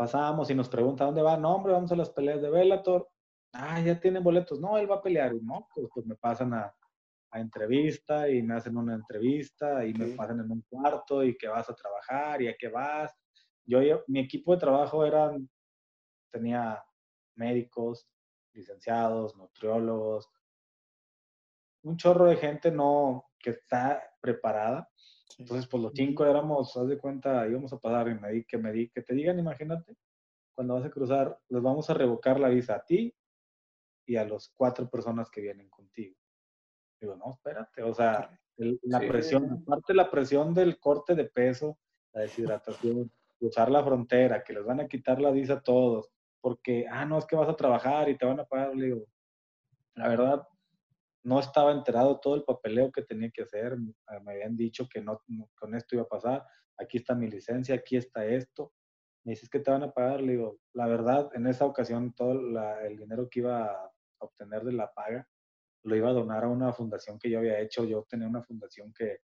[0.00, 1.36] Pasamos y nos pregunta dónde va.
[1.36, 3.06] No, hombre, vamos a las peleas de Bellator.
[3.52, 4.58] Ah, ya tienen boletos.
[4.58, 5.34] No, él va a pelear.
[5.42, 6.74] no, pues, pues, me pasan a,
[7.30, 11.48] a, entrevista y me hacen una entrevista y me pasan en un cuarto y que
[11.48, 13.14] vas a trabajar y a qué vas.
[13.66, 15.46] Yo, mi equipo de trabajo eran,
[16.30, 16.82] tenía
[17.34, 18.08] médicos,
[18.54, 20.30] licenciados, nutriólogos,
[21.82, 24.88] un chorro de gente no que está preparada
[25.38, 28.58] entonces, pues los cinco éramos, haz de cuenta, íbamos a pasar y me di, que
[28.58, 29.94] me di, que te digan, imagínate,
[30.54, 33.14] cuando vas a cruzar, les vamos a revocar la visa a ti
[34.06, 36.16] y a las cuatro personas que vienen contigo.
[37.00, 41.78] Digo, no, espérate, o sea, la presión, aparte la presión del corte de peso,
[42.12, 46.86] la deshidratación, cruzar la frontera, que les van a quitar la visa a todos, porque,
[46.90, 49.06] ah, no, es que vas a trabajar y te van a pagar, le digo,
[49.94, 50.48] la verdad,
[51.22, 53.76] no estaba enterado todo el papeleo que tenía que hacer.
[54.06, 55.22] Ah, me habían dicho que no,
[55.54, 56.46] con esto iba a pasar.
[56.78, 58.72] Aquí está mi licencia, aquí está esto.
[59.24, 60.22] Me dices que te van a pagar.
[60.22, 64.72] Le digo, la verdad, en esa ocasión todo el dinero que iba a obtener de
[64.72, 65.28] la paga
[65.82, 67.84] lo iba a donar a una fundación que yo había hecho.
[67.84, 69.20] Yo tenía una fundación que,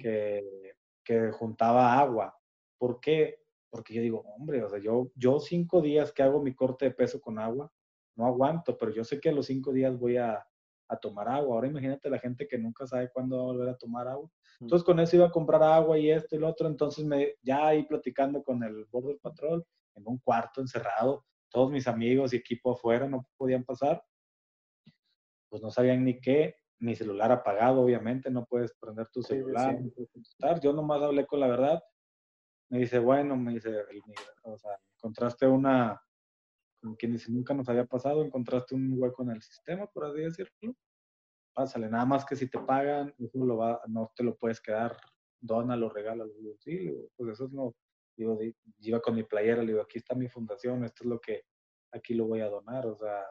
[0.00, 2.36] que, que, juntaba agua.
[2.78, 3.42] ¿Por qué?
[3.70, 6.90] Porque yo digo, hombre, o sea, yo, yo cinco días que hago mi corte de
[6.92, 7.72] peso con agua,
[8.16, 10.44] no aguanto, pero yo sé que a los cinco días voy a,
[10.88, 11.56] a tomar agua.
[11.56, 14.30] Ahora imagínate la gente que nunca sabe cuándo va a volver a tomar agua.
[14.60, 16.68] Entonces con eso iba a comprar agua y esto y lo otro.
[16.68, 19.64] Entonces me, ya ahí platicando con el Border Patrol,
[19.96, 24.02] en un cuarto encerrado, todos mis amigos y equipo afuera no podían pasar.
[25.48, 30.10] Pues no sabían ni qué, mi celular apagado, obviamente, no puedes prender tu celular, puedes
[30.10, 30.60] contestar.
[30.60, 31.82] Yo nomás hablé con la verdad.
[32.70, 33.70] Me dice, bueno, me dice,
[34.42, 36.02] o sea, encontraste una,
[36.84, 40.20] como quien dice, nunca nos había pasado, encontraste un hueco en el sistema, por así
[40.20, 40.76] decirlo.
[41.54, 43.14] Pásale, nada más que si te pagan,
[43.88, 44.94] no te lo puedes quedar,
[45.40, 46.30] dónalo, regálalo.
[46.58, 47.74] Sí, pues eso no,
[48.14, 48.38] digo,
[48.80, 51.44] iba con mi playera, le digo, aquí está mi fundación, esto es lo que
[51.90, 53.24] aquí lo voy a donar, o sea,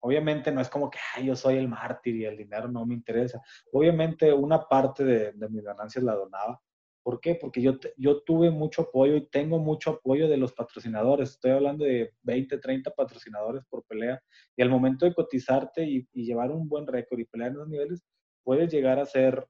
[0.00, 3.42] obviamente no es como que yo soy el mártir y el dinero no me interesa.
[3.72, 6.62] Obviamente una parte de mis ganancias la donaba.
[7.06, 7.36] ¿Por qué?
[7.36, 11.30] Porque yo, yo tuve mucho apoyo y tengo mucho apoyo de los patrocinadores.
[11.30, 14.20] Estoy hablando de 20, 30 patrocinadores por pelea.
[14.56, 18.04] Y al momento de cotizarte y, llevar un buen récord y pelear en los niveles,
[18.42, 19.46] puedes llegar a hacer,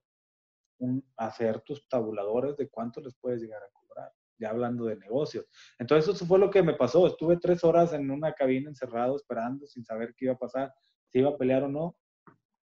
[0.77, 5.47] un, hacer tus tabuladores de cuánto les puedes llegar a cobrar ya hablando de negocios.
[5.79, 7.07] Entonces eso fue lo que me pasó.
[7.07, 10.75] Estuve tres horas en una cabina encerrado esperando sin saber qué iba a pasar,
[11.09, 11.97] si iba a pelear o no.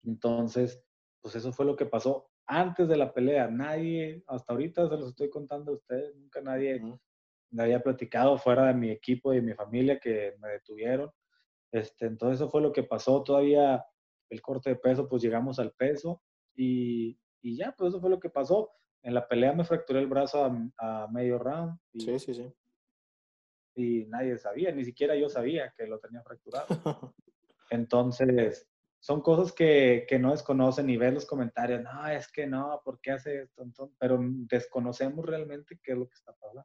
[0.02, 0.84] Entonces,
[1.22, 3.48] pues eso fue lo que pasó antes de la pelea.
[3.48, 6.82] Nadie, hasta ahorita se los estoy contando a ustedes, nunca nadie
[7.50, 11.10] me había platicado fuera de mi equipo y de mi familia que me detuvieron.
[11.72, 13.22] Este, entonces eso fue lo que pasó.
[13.22, 13.84] Todavía
[14.30, 16.22] el corte de peso, pues llegamos al peso
[16.54, 18.70] y, y ya, pues eso fue lo que pasó
[19.04, 21.78] en la pelea me fracturé el brazo a, medio round.
[21.92, 22.52] Y, sí, sí, sí.
[23.76, 26.66] Y nadie sabía, ni siquiera yo sabía que lo tenía fracturado.
[27.70, 28.66] Entonces,
[29.04, 33.02] son cosas que, que, no desconocen y ven los comentarios, no, es que no, ¿por
[33.02, 33.62] qué hace esto?
[33.62, 36.64] Entonces, pero desconocemos realmente qué es lo que está pasando.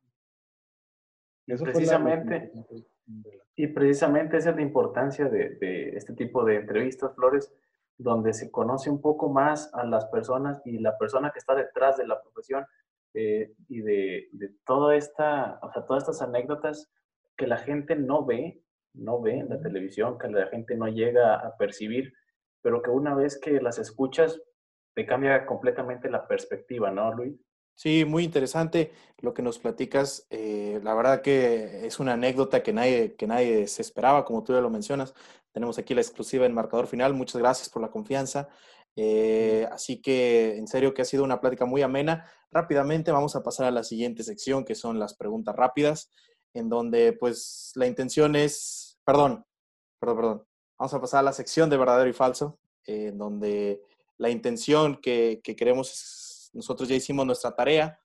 [1.45, 2.53] Eso precisamente,
[3.57, 7.53] y precisamente esa es la importancia de, de este tipo de entrevistas, Flores,
[7.97, 11.97] donde se conoce un poco más a las personas y la persona que está detrás
[11.97, 12.65] de la profesión
[13.15, 16.89] eh, y de, de, toda esta, o sea, todas estas anécdotas
[17.35, 21.35] que la gente no ve, no ve en la televisión, que la gente no llega
[21.35, 22.13] a percibir,
[22.61, 24.41] pero que una vez que las escuchas
[24.95, 27.35] te cambia completamente la perspectiva, ¿no, Luis?
[27.75, 30.27] Sí, muy interesante lo que nos platicas.
[30.29, 34.51] Eh, la verdad que es una anécdota que nadie, que nadie se esperaba, como tú
[34.51, 35.13] ya lo mencionas.
[35.53, 37.13] Tenemos aquí la exclusiva en marcador final.
[37.13, 38.49] Muchas gracias por la confianza.
[38.97, 42.29] Eh, así que en serio que ha sido una plática muy amena.
[42.51, 46.11] Rápidamente vamos a pasar a la siguiente sección, que son las preguntas rápidas,
[46.53, 49.45] en donde pues la intención es, perdón,
[50.01, 50.48] perdón, perdón.
[50.79, 53.83] Vamos a pasar a la sección de verdadero y falso, en donde
[54.17, 57.99] la intención que, que queremos es, nosotros ya hicimos nuestra tarea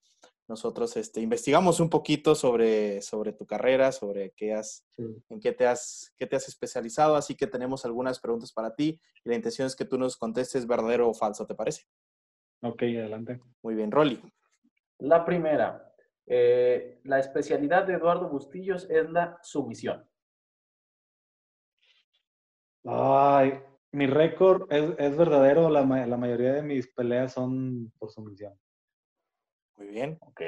[0.46, 5.66] nosotros este, investigamos un poquito sobre, sobre tu carrera, sobre qué has, en qué te,
[5.66, 9.66] has, qué te has especializado, así que tenemos algunas preguntas para ti y la intención
[9.66, 11.84] es que tú nos contestes verdadero o falso, ¿te parece?
[12.60, 13.40] Ok, adelante.
[13.62, 14.20] Muy bien, Rolly.
[14.98, 15.94] La primera,
[16.26, 20.06] eh, la especialidad de Eduardo Bustillos es la sumisión.
[22.84, 23.60] Ay,
[23.92, 28.58] mi récord es, es verdadero, la, la mayoría de mis peleas son por sumisión.
[29.76, 30.18] Muy bien.
[30.20, 30.40] Ok.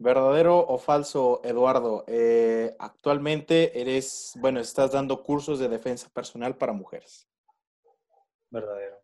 [0.00, 2.04] ¿Verdadero o falso, Eduardo?
[2.06, 7.28] Eh, actualmente eres, bueno, estás dando cursos de defensa personal para mujeres.
[8.50, 9.02] Verdadero.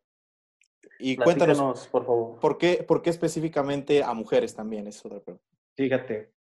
[1.00, 2.38] Y cuéntanos, por favor.
[2.38, 4.86] ¿por qué, ¿Por qué específicamente a mujeres también?
[4.86, 5.44] Es otra pregunta.
[5.76, 6.32] Fíjate,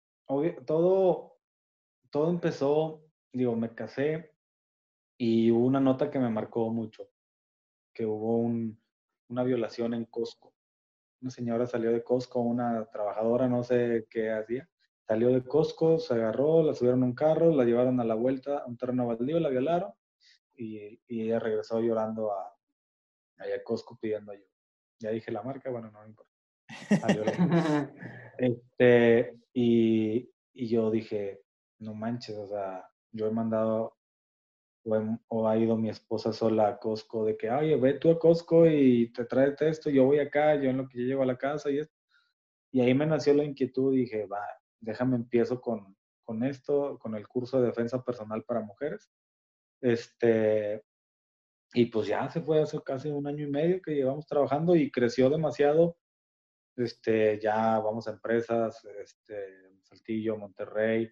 [0.64, 1.36] todo,
[2.10, 4.33] todo empezó, digo, me casé
[5.16, 7.08] y hubo una nota que me marcó mucho,
[7.92, 8.38] que hubo
[9.28, 10.54] una violación en Costco
[11.24, 14.68] una señora salió de Costco, una trabajadora, no sé qué hacía,
[15.08, 18.58] salió de Costco, se agarró, la subieron a un carro, la llevaron a la vuelta
[18.58, 19.94] a un terreno baldío, la violaron
[20.54, 22.54] y, ella regresó llorando a,
[23.38, 24.50] a Costco pidiendo ayuda.
[24.98, 26.30] Ya dije la marca, bueno, no me importa.
[28.38, 31.40] este, y, y yo dije,
[31.78, 33.96] no manches, o sea, yo he mandado
[34.84, 38.66] o, ha ido mi esposa sola a Costco de que, oye, ve tú a Costco
[38.66, 41.38] y te traes esto, yo voy acá, yo en lo que yo llego a la
[41.38, 41.94] casa y esto.
[42.72, 44.44] Y ahí me nació la inquietud dije, va,
[44.80, 49.10] déjame empiezo con, con esto, con el curso de defensa personal para mujeres.
[49.80, 50.82] Este,
[51.72, 54.90] y pues ya se fue hace casi un año y medio que llevamos trabajando y
[54.90, 55.96] creció demasiado.
[56.76, 61.10] Este, ya vamos a empresas, este, Saltillo, Monterrey,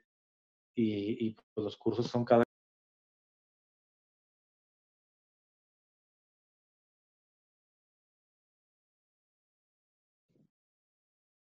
[0.74, 2.42] y, y pues los cursos son cada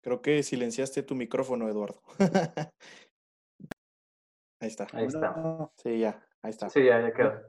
[0.03, 2.03] Creo que silenciaste tu micrófono, Eduardo.
[4.61, 4.87] ahí está.
[4.93, 5.71] Ahí está.
[5.77, 6.69] Sí, ya, ahí está.
[6.69, 7.41] Sí, ya, ya quedó.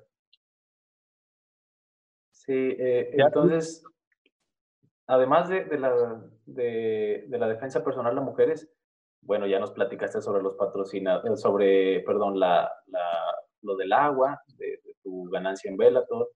[2.32, 3.84] Sí, eh, entonces,
[5.08, 8.70] además de, de la, de, de, la defensa personal de mujeres,
[9.22, 14.82] bueno, ya nos platicaste sobre los patrocinadores, sobre, perdón, la, la, lo del agua, de,
[15.02, 16.32] tu ganancia en Bellator,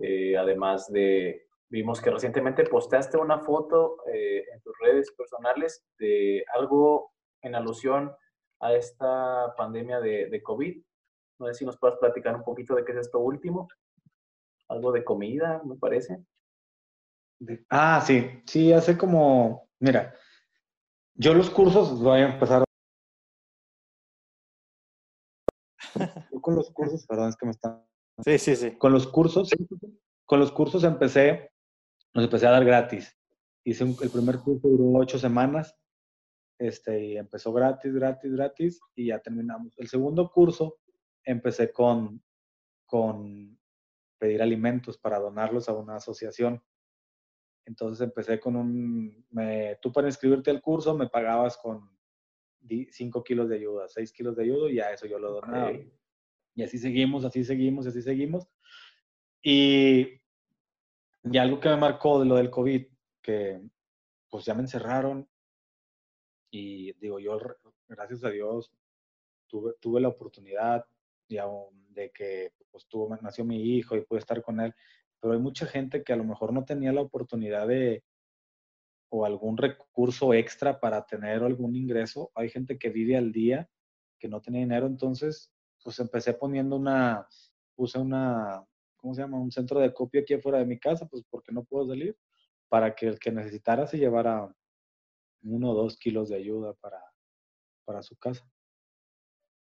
[0.00, 6.44] eh, además de, Vimos que recientemente posteaste una foto eh, en tus redes personales de
[6.54, 8.12] algo en alusión
[8.60, 10.82] a esta pandemia de, de, COVID.
[11.40, 13.68] No sé si nos puedas platicar un poquito de qué es esto último.
[14.68, 16.24] Algo de comida, me parece.
[17.68, 20.14] Ah, sí, sí, hace como, mira,
[21.14, 22.64] yo los cursos voy a empezar.
[26.30, 27.86] Yo con los cursos, perdón, es que me están
[28.24, 28.76] Sí, sí, sí.
[28.76, 29.50] Con los cursos,
[30.24, 31.50] con los cursos empecé,
[32.16, 33.14] los empecé a dar gratis.
[33.62, 35.76] Hice el primer curso duró ocho semanas,
[36.58, 39.78] este, y empezó gratis, gratis, gratis, y ya terminamos.
[39.78, 40.78] El segundo curso
[41.24, 42.22] empecé con,
[42.86, 43.58] con
[44.18, 46.62] pedir alimentos para donarlos a una asociación.
[47.66, 51.90] Entonces empecé con un, me, tú para inscribirte al curso me pagabas con
[52.66, 55.72] 5 kilos de ayuda, 6 kilos de ayuda y a eso yo lo donaba.
[56.54, 58.48] Y así seguimos, así seguimos, así seguimos.
[59.42, 60.22] Y,
[61.30, 62.86] y algo que me marcó de lo del COVID,
[63.22, 63.60] que
[64.28, 65.28] pues ya me encerraron
[66.50, 67.38] y digo, yo
[67.88, 68.72] gracias a Dios
[69.46, 70.84] tuve, tuve la oportunidad
[71.28, 74.74] de que pues tuvo, nació mi hijo y pude estar con él,
[75.20, 78.04] pero hay mucha gente que a lo mejor no tenía la oportunidad de
[79.08, 82.32] o algún recurso extra para tener algún ingreso.
[82.34, 83.68] Hay gente que vive al día,
[84.18, 87.26] que no tenía dinero, entonces pues empecé poniendo una,
[87.76, 88.64] puse una,
[89.06, 89.38] ¿cómo se llama?
[89.38, 92.18] Un centro de copia aquí afuera de mi casa, pues porque no puedo salir,
[92.68, 94.52] para que el que necesitara se llevara
[95.42, 97.00] uno o dos kilos de ayuda para,
[97.84, 98.44] para su casa.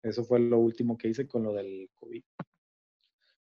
[0.01, 2.23] Eso fue lo último que hice con lo del COVID.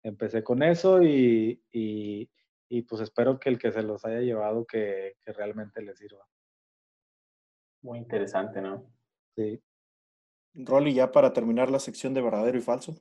[0.05, 5.17] Empecé con eso y, y, pues espero que el que se los haya llevado que,
[5.25, 6.25] que realmente les sirva.
[7.83, 8.95] Muy interesante, ¿no?
[9.35, 9.61] Sí.
[10.55, 12.95] Rolly, ya para terminar la sección de verdadero y falso.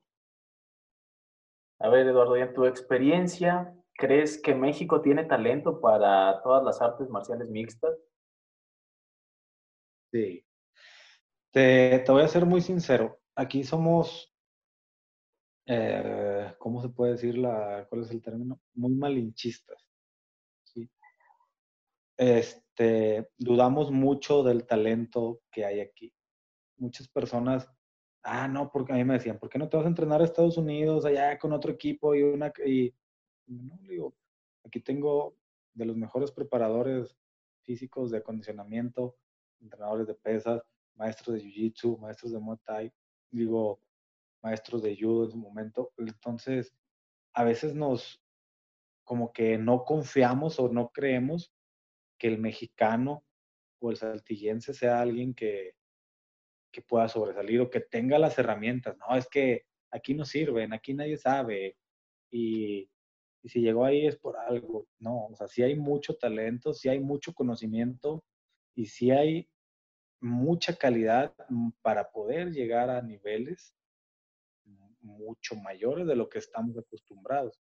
[1.84, 7.10] A ver, Eduardo, en tu experiencia, ¿crees que México tiene talento para todas las artes
[7.10, 7.94] marciales mixtas?
[10.10, 10.46] Sí.
[11.52, 13.20] Te, voy a ser muy sincero.
[13.36, 14.34] Aquí somos,
[15.66, 18.62] eh, ¿cómo se puede decir la, cuál es el término?
[18.76, 19.86] Muy malinchistas.
[20.64, 20.90] ¿sí?
[22.16, 26.14] Este, dudamos mucho del talento que hay aquí
[26.78, 27.70] muchas personas,
[28.24, 30.26] ah, no, porque a mí me decían, ¿por qué no te vas a entrenar a
[30.26, 32.52] Estados Unidos allá con otro equipo y una...
[32.66, 32.94] Y,
[33.48, 34.16] no, digo,
[34.64, 35.36] aquí tengo
[35.74, 37.16] de los mejores preparadores
[37.62, 39.18] físicos de acondicionamiento,
[39.60, 40.62] entrenadores de pesas,
[40.96, 42.94] maestros de jiu-jitsu, maestros de muay thai,
[43.32, 43.82] digo,
[44.42, 45.92] maestros de judo en su momento.
[45.98, 46.74] Entonces,
[47.34, 48.22] a veces nos,
[49.04, 51.54] como que no confiamos o no creemos
[52.18, 53.24] que el mexicano
[53.80, 55.76] o el saltillense sea alguien que,
[56.74, 58.98] que pueda sobresalir o que tenga las herramientas.
[58.98, 61.78] No, es que aquí no sirven, aquí nadie sabe.
[62.32, 62.90] Y,
[63.46, 64.88] si llegó ahí es por algo.
[65.00, 68.24] No, o sea, sí hay mucho talento, sí hay mucho conocimiento
[68.76, 69.50] y sí hay
[70.22, 71.34] mucha calidad
[71.82, 73.76] para poder llegar a niveles
[75.02, 77.60] mucho mayores de lo que estamos acostumbrados.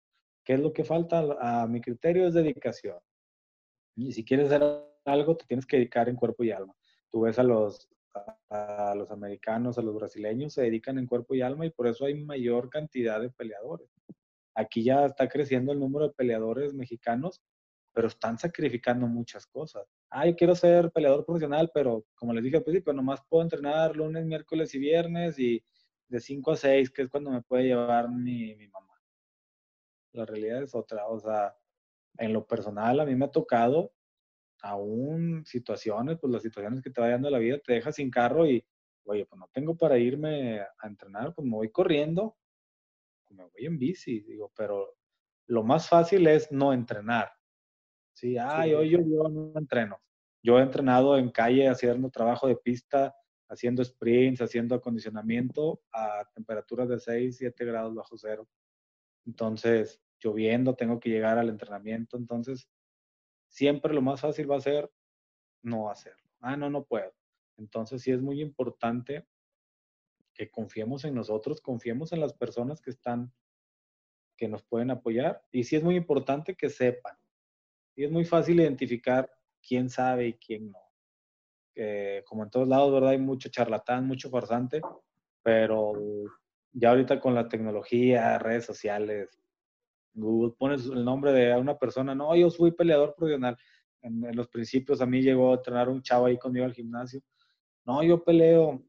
[0.44, 1.24] ¿Qué es lo que falta?
[1.40, 2.98] A mi criterio es dedicación.
[3.96, 4.64] Y si quieres hacer
[5.06, 6.74] algo, te tienes que dedicar en cuerpo y alma.
[7.12, 7.88] Tú ves a los
[8.50, 12.06] a los americanos, a los brasileños, se dedican en cuerpo y alma y por eso
[12.06, 13.90] hay mayor cantidad de peleadores.
[14.56, 17.42] Aquí ya está creciendo el número de peleadores mexicanos,
[17.94, 19.88] pero están sacrificando muchas cosas.
[20.10, 24.26] Ay, quiero ser peleador profesional, pero como les dije al principio, nomás puedo entrenar lunes,
[24.26, 25.64] miércoles y viernes y
[26.08, 28.94] de 5 a 6, que es cuando me puede llevar mi, mi mamá.
[30.14, 31.08] La realidad es otra.
[31.08, 31.56] O sea,
[32.18, 33.94] en lo personal a mí me ha tocado
[34.62, 38.46] aún situaciones, pues las situaciones que te va dando la vida, te deja sin carro
[38.48, 38.66] y,
[39.04, 42.38] oye, pues no tengo para irme a entrenar, pues me voy corriendo,
[43.26, 44.96] pues me voy en bici, digo, pero
[45.48, 47.32] lo más fácil es no entrenar.
[48.14, 50.02] Sí, ay, hoy yo, yo no entreno.
[50.42, 53.16] Yo he entrenado en calle haciendo trabajo de pista,
[53.50, 58.48] haciendo sprints, haciendo acondicionamiento a temperaturas de 6, 7 grados bajo cero.
[59.26, 62.18] Entonces, lloviendo, tengo que llegar al entrenamiento.
[62.18, 62.68] Entonces,
[63.58, 64.92] siempre lo más fácil va a ser
[65.64, 66.30] no hacerlo.
[66.42, 67.12] Ah, no, no puedo.
[67.58, 69.26] Entonces sí es muy importante
[70.36, 73.34] que confiemos en nosotros, confiemos en las personas que están,
[74.38, 75.44] que nos pueden apoyar.
[75.52, 77.18] Y sí es muy importante que sepan.
[77.96, 79.28] Y es muy fácil identificar
[79.68, 80.80] quién sabe y quién no.
[82.28, 83.10] como en todos lados, ¿verdad?
[83.10, 84.82] Hay mucho charlatán, mucho farsante,
[85.42, 85.94] pero
[86.74, 89.36] ya ahorita con la tecnología, redes sociales,
[90.18, 93.58] Google pones el nombre de una persona, no, yo fui peleador profesional.
[94.02, 97.22] En, los principios a mí llegó a entrenar un chavo ahí conmigo al gimnasio.
[97.86, 98.84] No, yo peleo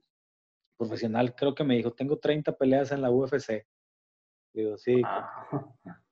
[0.76, 3.66] profesional, creo que me dijo, tengo 30 peleas en la UFC.
[4.54, 5.50] Digo, sí, ah.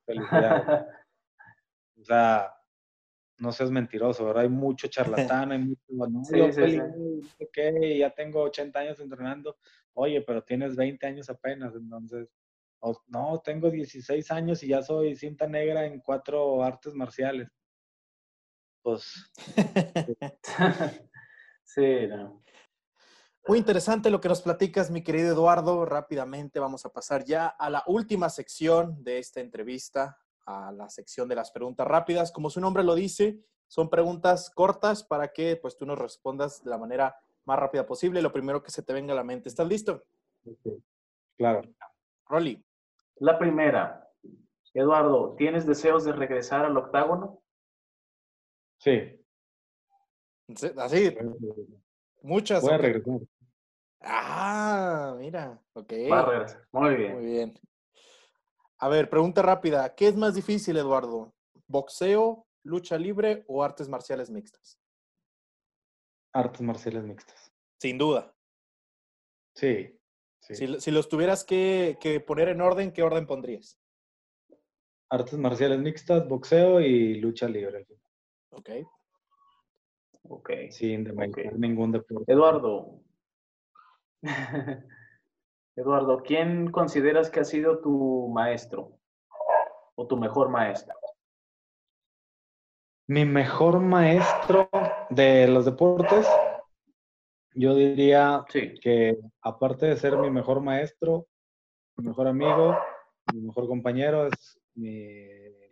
[0.04, 0.86] felicidades.
[2.00, 2.52] o sea,
[3.38, 4.42] no seas mentiroso, ¿verdad?
[4.42, 6.50] Hay mucho charlatán, hay mucho, no, yo
[7.98, 9.56] ya tengo 80 años entrenando.
[9.94, 12.28] Oye, pero tienes 20 años apenas, entonces
[13.09, 17.49] no, tengo 16 años y ya soy cinta negra en cuatro artes marciales.
[18.82, 19.32] Pues.
[21.64, 22.43] sí, no.
[23.49, 25.84] Muy interesante lo que nos platicas, mi querido Eduardo.
[25.84, 31.28] Rápidamente vamos a pasar ya a la última sección de esta entrevista, a la sección
[31.28, 32.32] de las preguntas rápidas.
[32.32, 36.70] Como su nombre lo dice, son preguntas cortas para que pues tú nos respondas de
[36.70, 38.20] la manera más rápida posible.
[38.20, 39.49] Lo primero que se te venga a la mente.
[39.49, 40.03] ¿Estás listo?
[41.37, 41.62] Claro.
[42.28, 42.65] Rolly.
[43.16, 44.10] La primera,
[44.74, 47.42] Eduardo, ¿tienes deseos de regresar al octágono?
[48.78, 49.24] Sí.
[50.76, 51.16] Así,
[52.22, 52.62] muchas.
[52.62, 53.20] Voy a regresar.
[54.00, 55.92] Ah, mira, ok.
[56.10, 56.68] Va a regresar.
[56.72, 57.12] Muy bien.
[57.14, 57.60] Muy bien.
[58.78, 59.94] A ver, pregunta rápida.
[59.94, 61.34] ¿Qué es más difícil, Eduardo?
[61.66, 64.78] ¿Boxeo, lucha libre o artes marciales mixtas?
[66.34, 67.50] Artes marciales mixtas.
[67.80, 68.34] Sin duda.
[69.54, 69.95] Sí.
[70.55, 70.66] Sí.
[70.66, 73.78] Si, si los tuvieras que, que poner en orden, ¿qué orden pondrías?
[75.11, 77.86] Artes marciales mixtas, boxeo y lucha libre.
[78.51, 78.70] Ok.
[80.28, 80.51] Ok.
[80.70, 81.38] Sin Ok.
[81.57, 82.32] ningún deporte.
[82.32, 83.01] Eduardo.
[85.76, 88.99] Eduardo, ¿quién consideras que ha sido tu maestro
[89.94, 90.94] o tu mejor maestro?
[93.09, 94.68] Mi mejor maestro
[95.11, 96.26] de los deportes,
[97.57, 98.74] yo diría Sí.
[98.80, 101.26] que aparte de ser mi mejor maestro,
[101.96, 102.76] mi mejor amigo,
[103.32, 105.26] mi mejor compañero es mi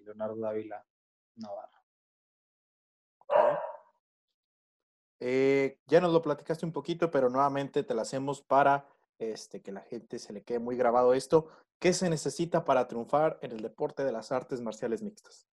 [0.05, 0.85] Leonardo Dávila
[1.37, 1.71] Navarro.
[5.21, 8.87] Eh, ya nos lo platicaste un poquito, pero nuevamente te lo hacemos para
[9.19, 11.49] este, que la gente se le quede muy grabado esto.
[11.79, 15.49] ¿Qué se necesita para triunfar en el deporte de las artes marciales mixtas?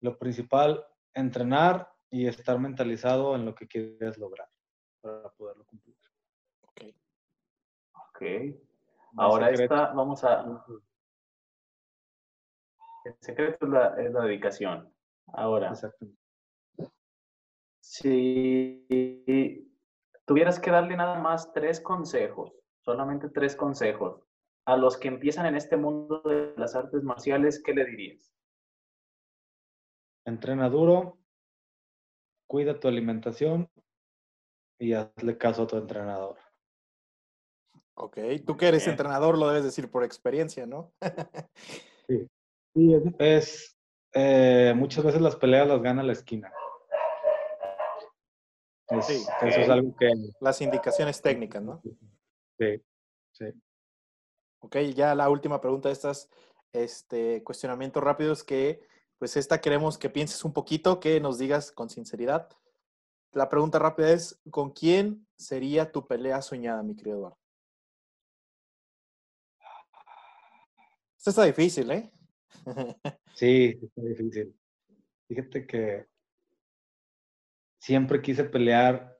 [0.00, 4.48] Lo principal, entrenar y estar mentalizado en lo que quieres lograr
[5.00, 5.96] para poderlo cumplir.
[6.62, 6.82] Ok.
[7.92, 8.22] Ok.
[9.12, 9.74] No Ahora secreto.
[9.74, 10.64] esta, vamos a...
[13.04, 14.92] El secreto es la, es la dedicación.
[15.28, 16.18] Ahora, Exactamente.
[17.80, 19.66] si
[20.26, 22.52] tuvieras que darle nada más tres consejos,
[22.84, 24.22] solamente tres consejos,
[24.66, 28.34] a los que empiezan en este mundo de las artes marciales, ¿qué le dirías?
[30.26, 31.18] Entrena duro,
[32.48, 33.70] cuida tu alimentación
[34.80, 36.36] y hazle caso a tu entrenador.
[37.94, 38.18] Ok.
[38.46, 40.92] Tú que eres entrenador lo debes decir por experiencia, ¿no?
[42.74, 43.78] Sí, es, es,
[44.12, 46.52] eh, muchas veces las peleas las gana la esquina.
[48.90, 49.26] Es- Sí.
[49.42, 49.72] Eso es Ok.
[49.72, 50.10] algo que...
[50.40, 51.82] Las indicaciones técnicas, ¿no?
[52.58, 52.82] Sí,
[53.32, 53.46] sí.
[54.60, 56.30] Ok, ya la última pregunta de estas
[56.72, 58.80] este, cuestionamientos rápidos que,
[59.18, 62.48] pues esta queremos que pienses un poquito, que nos digas con sinceridad.
[63.32, 67.38] La pregunta rápida es, ¿con quién sería tu pelea soñada, mi querido Eduardo?
[71.16, 72.10] Esta está difícil, ¿eh?
[73.34, 74.58] Sí, está difícil.
[75.28, 76.06] Fíjate que
[77.78, 79.16] siempre quise pelear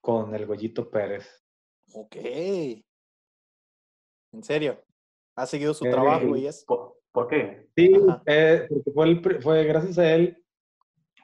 [0.00, 1.44] con el Goyito Pérez.
[1.92, 2.16] ok.
[4.32, 4.82] En serio.
[5.34, 6.64] ¿Ha seguido su Eh, trabajo y es?
[6.64, 7.66] ¿Por, por qué?
[7.74, 7.90] Sí,
[8.26, 10.44] eh, porque fue, el, fue gracias a él,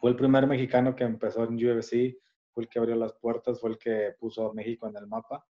[0.00, 2.16] fue el primer mexicano que empezó en UFC,
[2.54, 5.46] fue el que abrió las puertas, fue el que puso a México en el mapa.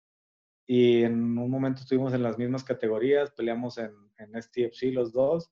[0.68, 5.50] Y en un momento estuvimos en las mismas categorías, peleamos en, en STFC los dos,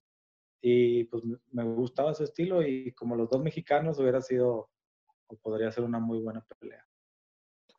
[0.61, 4.69] y pues me- gustaba su estilo, y como los dos mexicanos hubiera sido,
[5.27, 6.85] o podría ser una muy buena pelea.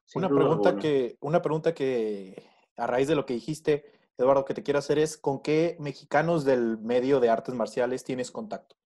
[0.04, 0.82] Sin Una pregunta alguna.
[0.82, 2.42] que, una pregunta que,
[2.76, 6.44] a raíz de lo que dijiste, Eduardo, que te quiero hacer es, ¿con qué mexicanos
[6.44, 8.76] del medio de artes marciales tienes contacto?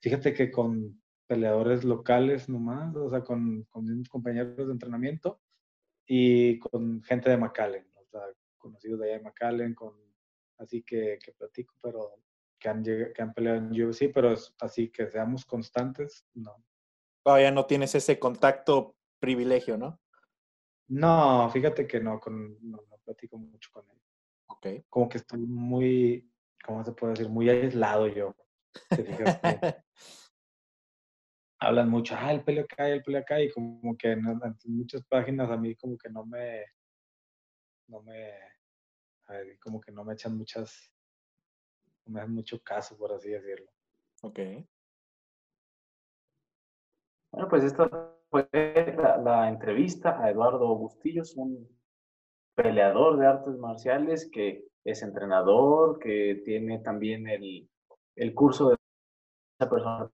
[0.00, 5.40] Fíjate que con peleadores locales nomás, o sea, con, con mis compañeros de entrenamiento
[6.06, 8.22] y con gente de McAllen, o sea,
[8.56, 9.94] conocidos de allá de McAllen, con,
[10.56, 12.14] así que, que platico, pero
[12.58, 16.64] que han, que han peleado en UFC, pero es así que seamos constantes, no.
[17.22, 20.00] Todavía no tienes ese contacto privilegio, ¿no?
[20.88, 24.00] No, fíjate que no, con, no, no platico mucho con él.
[24.48, 24.66] Ok.
[24.90, 26.30] Como que estoy muy,
[26.64, 27.28] ¿cómo se puede decir?
[27.28, 28.36] Muy aislado yo.
[28.88, 29.38] ¿Te fijas?
[29.38, 29.58] Que
[31.60, 35.02] hablan mucho, ah, el peleo acá, el peleo acá, y como que en, en muchas
[35.06, 36.64] páginas a mí como que no me,
[37.88, 38.32] no me,
[39.26, 40.92] a ver, como que no me echan muchas,
[42.04, 43.70] no me dan mucho caso, por así decirlo.
[44.22, 44.38] ok.
[47.30, 47.88] Bueno, pues esta
[48.30, 48.48] fue
[48.96, 51.77] la, la entrevista a Eduardo Bustillos, un
[52.60, 57.68] peleador de artes marciales que es entrenador, que tiene también el,
[58.16, 58.76] el curso de
[59.60, 60.10] esa persona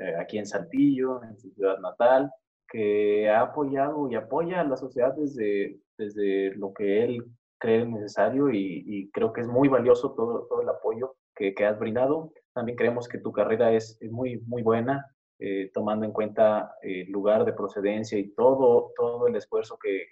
[0.00, 2.30] eh, aquí en Saltillo, en su ciudad natal,
[2.68, 7.24] que ha apoyado y apoya a la sociedad desde, desde lo que él
[7.58, 11.78] cree necesario y, creo que es muy valioso todo, todo el apoyo que, que has
[11.78, 12.32] brindado.
[12.52, 15.06] También creemos que tu carrera es, es muy, muy buena,
[15.38, 20.06] eh, tomando en cuenta el lugar de procedencia y todo, todo el esfuerzo que,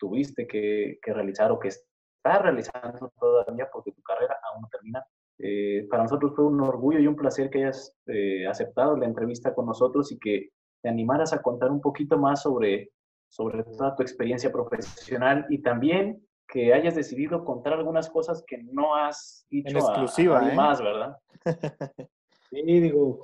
[0.00, 5.04] tuviste que, realizar o que estás realizando todavía porque tu carrera aún no termina.
[5.38, 9.54] Eh, para nosotros fue un orgullo y un placer que hayas eh, aceptado la entrevista
[9.54, 10.48] con nosotros y que
[10.82, 12.90] te animaras a contar un poquito más sobre,
[13.28, 18.96] sobre toda tu experiencia profesional y también que hayas decidido contar algunas cosas que no
[18.96, 21.16] has dicho en exclusiva, a, más, ¿verdad?
[22.50, 23.20] sí, digo,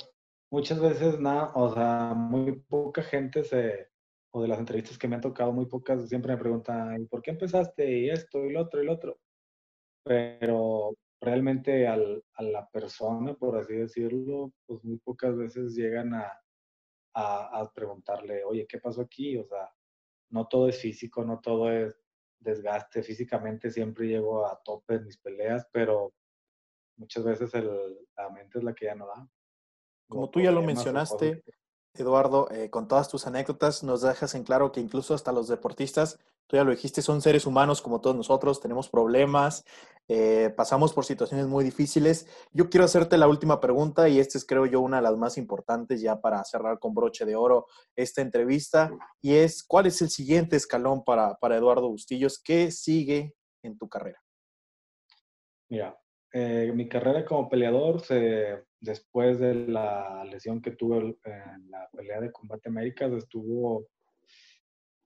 [0.51, 3.89] muchas veces nada, o sea, muy poca gente se,
[4.37, 7.23] o de las entrevistas que me han tocado, muy pocas siempre me preguntan, ¿y por
[7.23, 7.91] qué empezaste?
[7.91, 9.19] Y esto, y lo otro, y lo otro.
[10.05, 16.39] Pero realmente al, a la persona, por así decirlo, pues muy pocas veces llegan a,
[17.15, 19.39] a, a preguntarle, oye, ¿qué pasó aquí?
[19.39, 19.71] O sea,
[20.29, 21.95] no todo es físico, no todo es
[22.39, 23.03] desgaste.
[23.03, 26.13] Físicamente siempre llego a tope en mis peleas, pero
[26.99, 27.71] muchas veces el,
[28.19, 29.27] la mente es la que ya no da.
[30.11, 31.43] Como tú ya lo mencionaste,
[32.03, 36.19] Eduardo, eh, con todas tus anécdotas nos dejas en claro que incluso hasta los deportistas,
[36.47, 39.65] tú ya lo dijiste, son seres humanos como todos nosotros, tenemos problemas,
[40.09, 42.29] eh, pasamos por situaciones muy difíciles.
[42.53, 45.37] Yo quiero hacerte la última pregunta y esta es creo yo una de las más
[45.39, 47.67] importantes ya para cerrar con broche de oro
[47.97, 48.91] esta entrevista
[49.21, 52.41] y es, ¿cuál es el siguiente escalón para, para Eduardo Bustillos?
[52.43, 54.23] ¿Qué sigue en tu carrera?
[55.69, 55.99] Mira,
[56.33, 62.21] eh, mi carrera como peleador, se, después de la lesión que tuve en la pelea
[62.21, 63.89] de Combate Américas, estuvo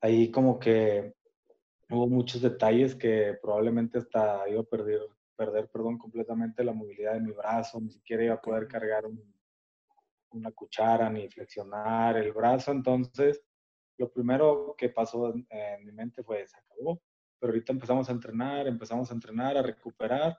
[0.01, 1.15] ahí como que
[1.91, 5.01] hubo muchos detalles que probablemente hasta iba a perder,
[5.37, 9.05] perder perdón, completamente la movilidad de mi brazo, ni siquiera iba a poder cargar
[10.31, 12.71] una cuchara ni flexionar el brazo.
[12.71, 13.43] Entonces,
[13.99, 17.03] lo primero que pasó en, en mi mente fue, se acabó.
[17.39, 20.39] Pero ahorita empezamos a entrenar, empezamos a entrenar, a recuperar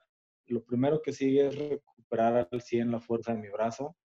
[0.52, 3.96] lo primero que sigue es recuperar al 100 la fuerza de mi brazo.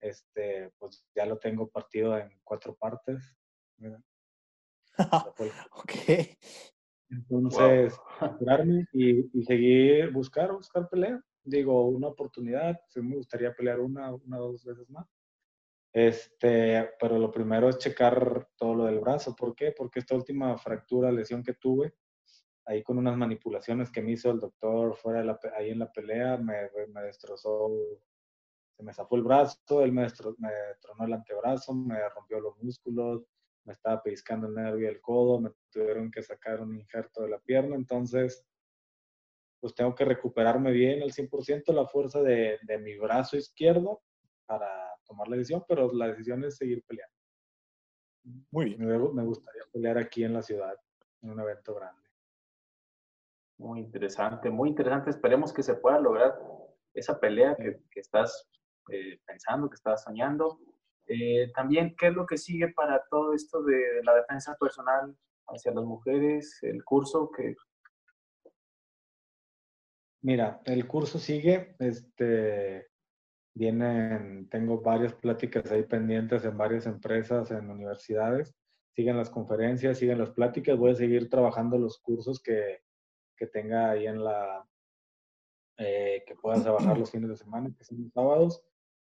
[0.00, 3.34] Este, pues ya lo tengo partido en cuatro partes.
[5.72, 5.92] ok.
[7.10, 7.98] Entonces,
[8.38, 11.20] curarme y, y, seguir, buscar, buscar pelea.
[11.42, 15.06] Digo, una oportunidad, sí me gustaría pelear una, una o dos veces más.
[15.92, 19.36] Este, pero lo primero es checar todo lo del brazo.
[19.36, 19.72] ¿Por qué?
[19.72, 21.94] Porque esta última fractura, lesión que tuve,
[22.66, 25.92] ahí con unas manipulaciones que me hizo el doctor fuera de la, ahí en la
[25.92, 27.70] pelea, me, me destrozó,
[28.76, 30.50] se me zafó el brazo, él me, me
[30.80, 33.22] tronó el antebrazo, me rompió los músculos,
[33.64, 37.38] me estaba pellizcando el nervio del codo, me tuvieron que sacar un injerto de la
[37.38, 38.44] pierna, entonces
[39.60, 44.02] pues tengo que recuperarme bien al 100% la fuerza de, de mi brazo izquierdo
[44.44, 44.68] para
[45.06, 47.14] tomar la decisión, pero la decisión es seguir peleando.
[48.50, 48.86] Muy bien.
[48.86, 50.74] Me, me gustaría pelear aquí en la ciudad,
[51.22, 52.03] en un evento grande.
[53.58, 55.10] Muy interesante, muy interesante.
[55.10, 56.38] Esperemos que se pueda lograr
[56.92, 58.48] esa pelea que, estás
[58.90, 60.58] eh, pensando, que estás soñando.
[61.06, 65.16] Eh, también, ¿qué es lo que sigue para todo esto de la defensa personal
[65.48, 66.58] hacia las mujeres?
[66.62, 67.54] El curso que...
[70.22, 72.88] Mira, el curso sigue, este,
[73.54, 78.54] vienen, tengo varias pláticas ahí pendientes en varias empresas, en universidades,
[78.94, 82.83] siguen las conferencias, siguen las pláticas, voy a seguir trabajando los cursos que,
[83.36, 84.66] que tenga ahí en la,
[85.78, 88.64] eh, que pueda trabajar los fines de semana, que son los sábados.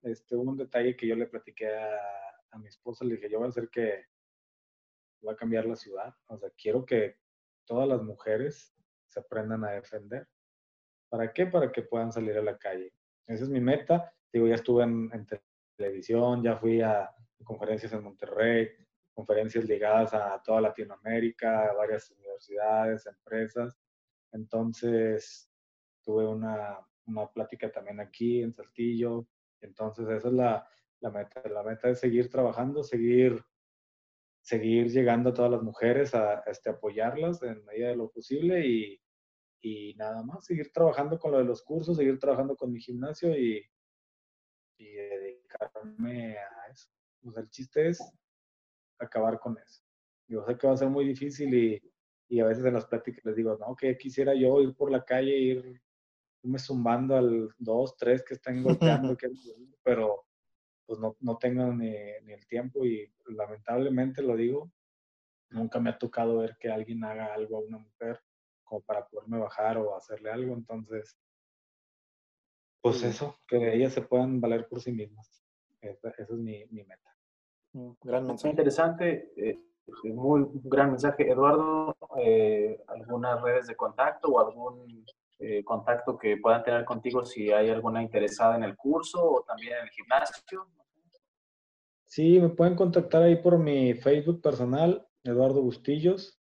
[0.03, 1.99] Este, un detalle que yo le platiqué a,
[2.51, 4.05] a, mi esposa, le dije, yo voy a hacer que
[5.21, 6.15] voy a cambiar la ciudad.
[6.29, 7.17] O sea, quiero que
[7.65, 8.75] todas las mujeres
[9.09, 10.29] se aprendan a defender.
[11.09, 11.47] ¿Para qué?
[11.47, 12.93] Para que puedan salir a la calle.
[13.27, 14.13] Esa es mi meta.
[14.33, 15.27] Digo, ya estuve en, en
[15.77, 17.11] televisión, ya fui a
[17.45, 18.71] conferencias en Monterrey,
[19.15, 23.77] conferencias ligadas a toda Latinoamérica, a varias universidades, empresas.
[24.37, 25.51] Entonces,
[26.03, 29.27] tuve una, una plática también aquí en Saltillo.
[29.61, 30.69] Entonces, esa es la,
[31.01, 31.43] la meta.
[31.49, 33.43] La meta es seguir trabajando, seguir,
[34.43, 39.01] seguir llegando a todas las mujeres, a, este, apoyarlas en medida de lo posible y,
[39.63, 43.37] y nada más, seguir trabajando con lo de los cursos, seguir trabajando con mi gimnasio
[43.37, 43.67] y,
[44.79, 46.91] y dedicarme a eso.
[47.33, 48.01] Sea, el chiste es
[48.99, 49.83] acabar con eso.
[50.29, 51.83] Yo sé que va a ser muy difícil y,
[52.29, 55.05] y a veces en las pláticas les digo, no, que quisiera yo ir por la
[55.05, 55.81] calle, ir
[56.43, 59.17] irme zumbando al 2, 3 que están golpeando,
[59.83, 60.25] pero
[60.87, 61.91] pues no, no tengo ni,
[62.23, 64.71] ni, el tiempo y lamentablemente lo digo,
[65.51, 68.21] nunca me ha tocado ver que alguien haga algo a una mujer
[68.63, 71.19] como para poderme bajar o hacerle algo, entonces,
[72.81, 75.43] pues eso, que ellas se puedan valer por sí mismas.
[75.81, 77.17] Esa, esa es mi, mi meta.
[77.73, 78.51] Mm, gran mensaje.
[78.51, 79.33] Interesante.
[79.37, 79.61] Eh,
[80.05, 81.31] muy gran mensaje.
[81.31, 85.05] Eduardo, eh, ¿algunas redes de contacto o algún
[85.39, 89.75] eh, contacto que puedan tener contigo si hay alguna interesada en el curso o también
[89.75, 90.67] en el gimnasio?
[92.07, 96.41] Sí, me pueden contactar ahí por mi Facebook personal, Eduardo Bustillos,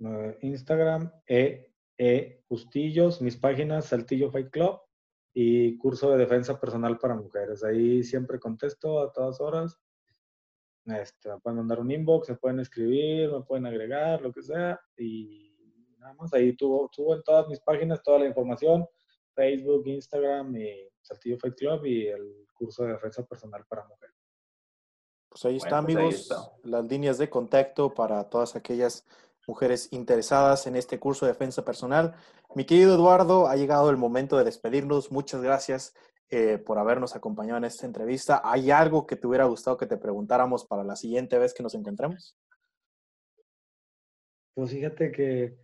[0.00, 4.80] eh, Instagram, e, e Bustillos, mis páginas, Saltillo Fight Club
[5.34, 7.62] y curso de defensa personal para mujeres.
[7.62, 9.78] Ahí siempre contesto a todas horas.
[10.96, 14.80] Este, me pueden mandar un inbox, me pueden escribir, me pueden agregar, lo que sea.
[14.96, 15.54] Y
[15.98, 18.86] nada más ahí tuvo, tuvo en todas mis páginas toda la información,
[19.34, 24.16] Facebook, Instagram y Saltillo Fight Club y el curso de defensa personal para mujeres.
[25.28, 29.06] Pues ahí está, pues amigos, las líneas de contacto para todas aquellas
[29.46, 32.14] mujeres interesadas en este curso de defensa personal.
[32.54, 35.12] Mi querido Eduardo, ha llegado el momento de despedirnos.
[35.12, 35.94] Muchas gracias
[36.30, 38.42] eh, por habernos acompañado en esta entrevista.
[38.44, 41.74] ¿Hay algo que te hubiera gustado que te preguntáramos para la siguiente vez que nos
[41.74, 42.36] encontremos?
[44.54, 45.56] Pues fíjate que,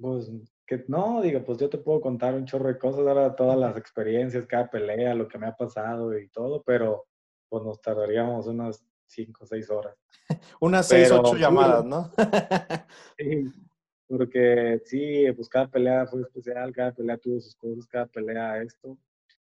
[0.00, 0.32] pues,
[0.66, 3.76] que no, digo, pues yo te puedo contar un chorro de cosas, ahora todas las
[3.76, 7.06] experiencias, cada pelea, lo que me ha pasado y todo, pero
[7.48, 9.96] pues nos tardaríamos unas cinco o seis horas.
[10.60, 12.10] unas seis, ocho llamadas, ¿no?
[13.16, 13.44] sí,
[14.08, 18.98] porque sí, pues cada pelea fue especial, cada pelea tuvo sus cosas, cada pelea esto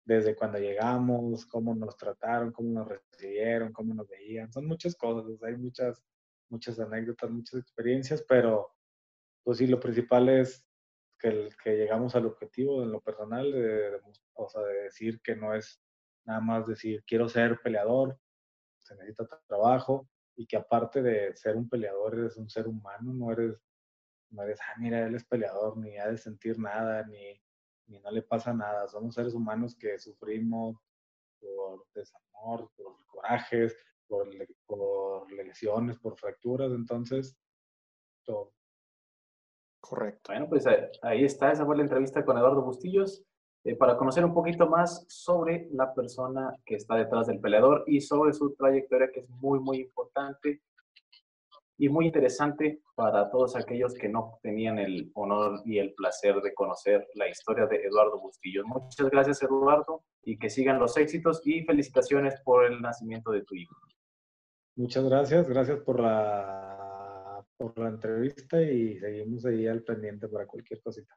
[0.06, 4.52] desde cuando llegamos, cómo nos trataron, cómo nos recibieron, cómo nos veían.
[4.52, 6.04] Son muchas cosas, hay muchas,
[6.50, 8.74] muchas anécdotas, muchas experiencias, pero
[9.44, 10.66] pues sí, lo principal es
[11.20, 14.00] que, llegamos al objetivo en lo personal, de,
[14.34, 15.82] o sea, de decir que no es
[16.26, 18.18] nada más decir quiero ser peleador,
[18.80, 23.32] se necesita trabajo y que aparte de ser un peleador eres un ser humano, no
[23.32, 23.58] eres,
[24.32, 27.42] no eres, ah, mira, él es peleador, ni ha de sentir nada, ni
[27.88, 28.88] y no le pasa nada.
[28.88, 30.78] Somos seres humanos que sufrimos
[31.40, 33.76] por desamor, por corajes,
[34.08, 34.30] por,
[34.66, 37.38] por lesiones, por fracturas, entonces,
[38.24, 38.54] todo.
[39.82, 40.32] Correcto.
[40.32, 43.26] Bueno, pues eh, ahí está, esa fue la entrevista con Eduardo Bustillos.
[43.66, 48.02] Eh, para conocer un poquito más sobre la persona que está detrás del peleador y
[48.02, 50.62] sobre su trayectoria, que es muy, muy importante
[51.78, 56.54] y muy interesante para todos aquellos que no tenían el honor y el placer de
[56.54, 58.64] conocer la historia de Eduardo Bustillo.
[58.66, 63.56] Muchas gracias, Eduardo, y que sigan los éxitos y felicitaciones por el nacimiento de tu
[63.56, 63.76] hijo.
[64.76, 70.82] Muchas gracias, gracias por la, por la entrevista y seguimos ahí al pendiente para cualquier
[70.82, 71.16] cosita.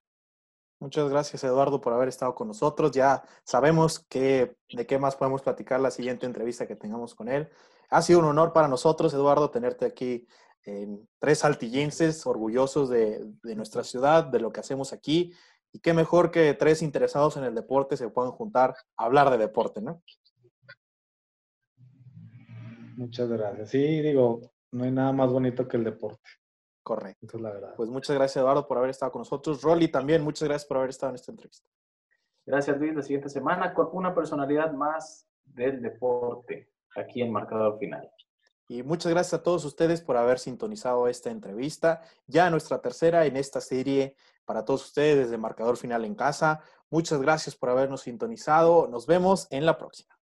[0.79, 2.93] Muchas gracias, Eduardo, por haber estado con nosotros.
[2.93, 7.49] Ya sabemos que, de qué más podemos platicar la siguiente entrevista que tengamos con él.
[7.89, 10.27] Ha sido un honor para nosotros, Eduardo, tenerte aquí
[11.19, 15.33] tres saltillenses orgullosos de, nuestra ciudad, de lo que hacemos aquí.
[15.73, 19.39] Y qué mejor que tres interesados en el deporte se puedan juntar a hablar de
[19.39, 20.03] deporte, ¿no?
[22.97, 23.71] Muchas gracias.
[23.71, 24.41] Sí, digo,
[24.73, 26.29] no hay nada más bonito que el deporte.
[26.83, 27.37] Correcto.
[27.37, 27.75] es la verdad.
[27.77, 29.61] Pues muchas gracias, Eduardo, por haber estado con nosotros.
[29.62, 31.69] Rolly también, muchas gracias por haber estado en esta entrevista.
[32.47, 32.95] Gracias, Luis.
[32.95, 38.09] La siguiente semana con una personalidad más del deporte aquí en Marcador Final.
[38.69, 43.37] Y muchas gracias a todos ustedes por haber sintonizado esta entrevista, ya nuestra tercera en
[43.37, 46.61] esta serie para todos ustedes desde Marcador Final en Casa.
[46.91, 48.89] Muchas gracias por habernos sintonizado.
[48.89, 50.16] Nos vemos en la próxima.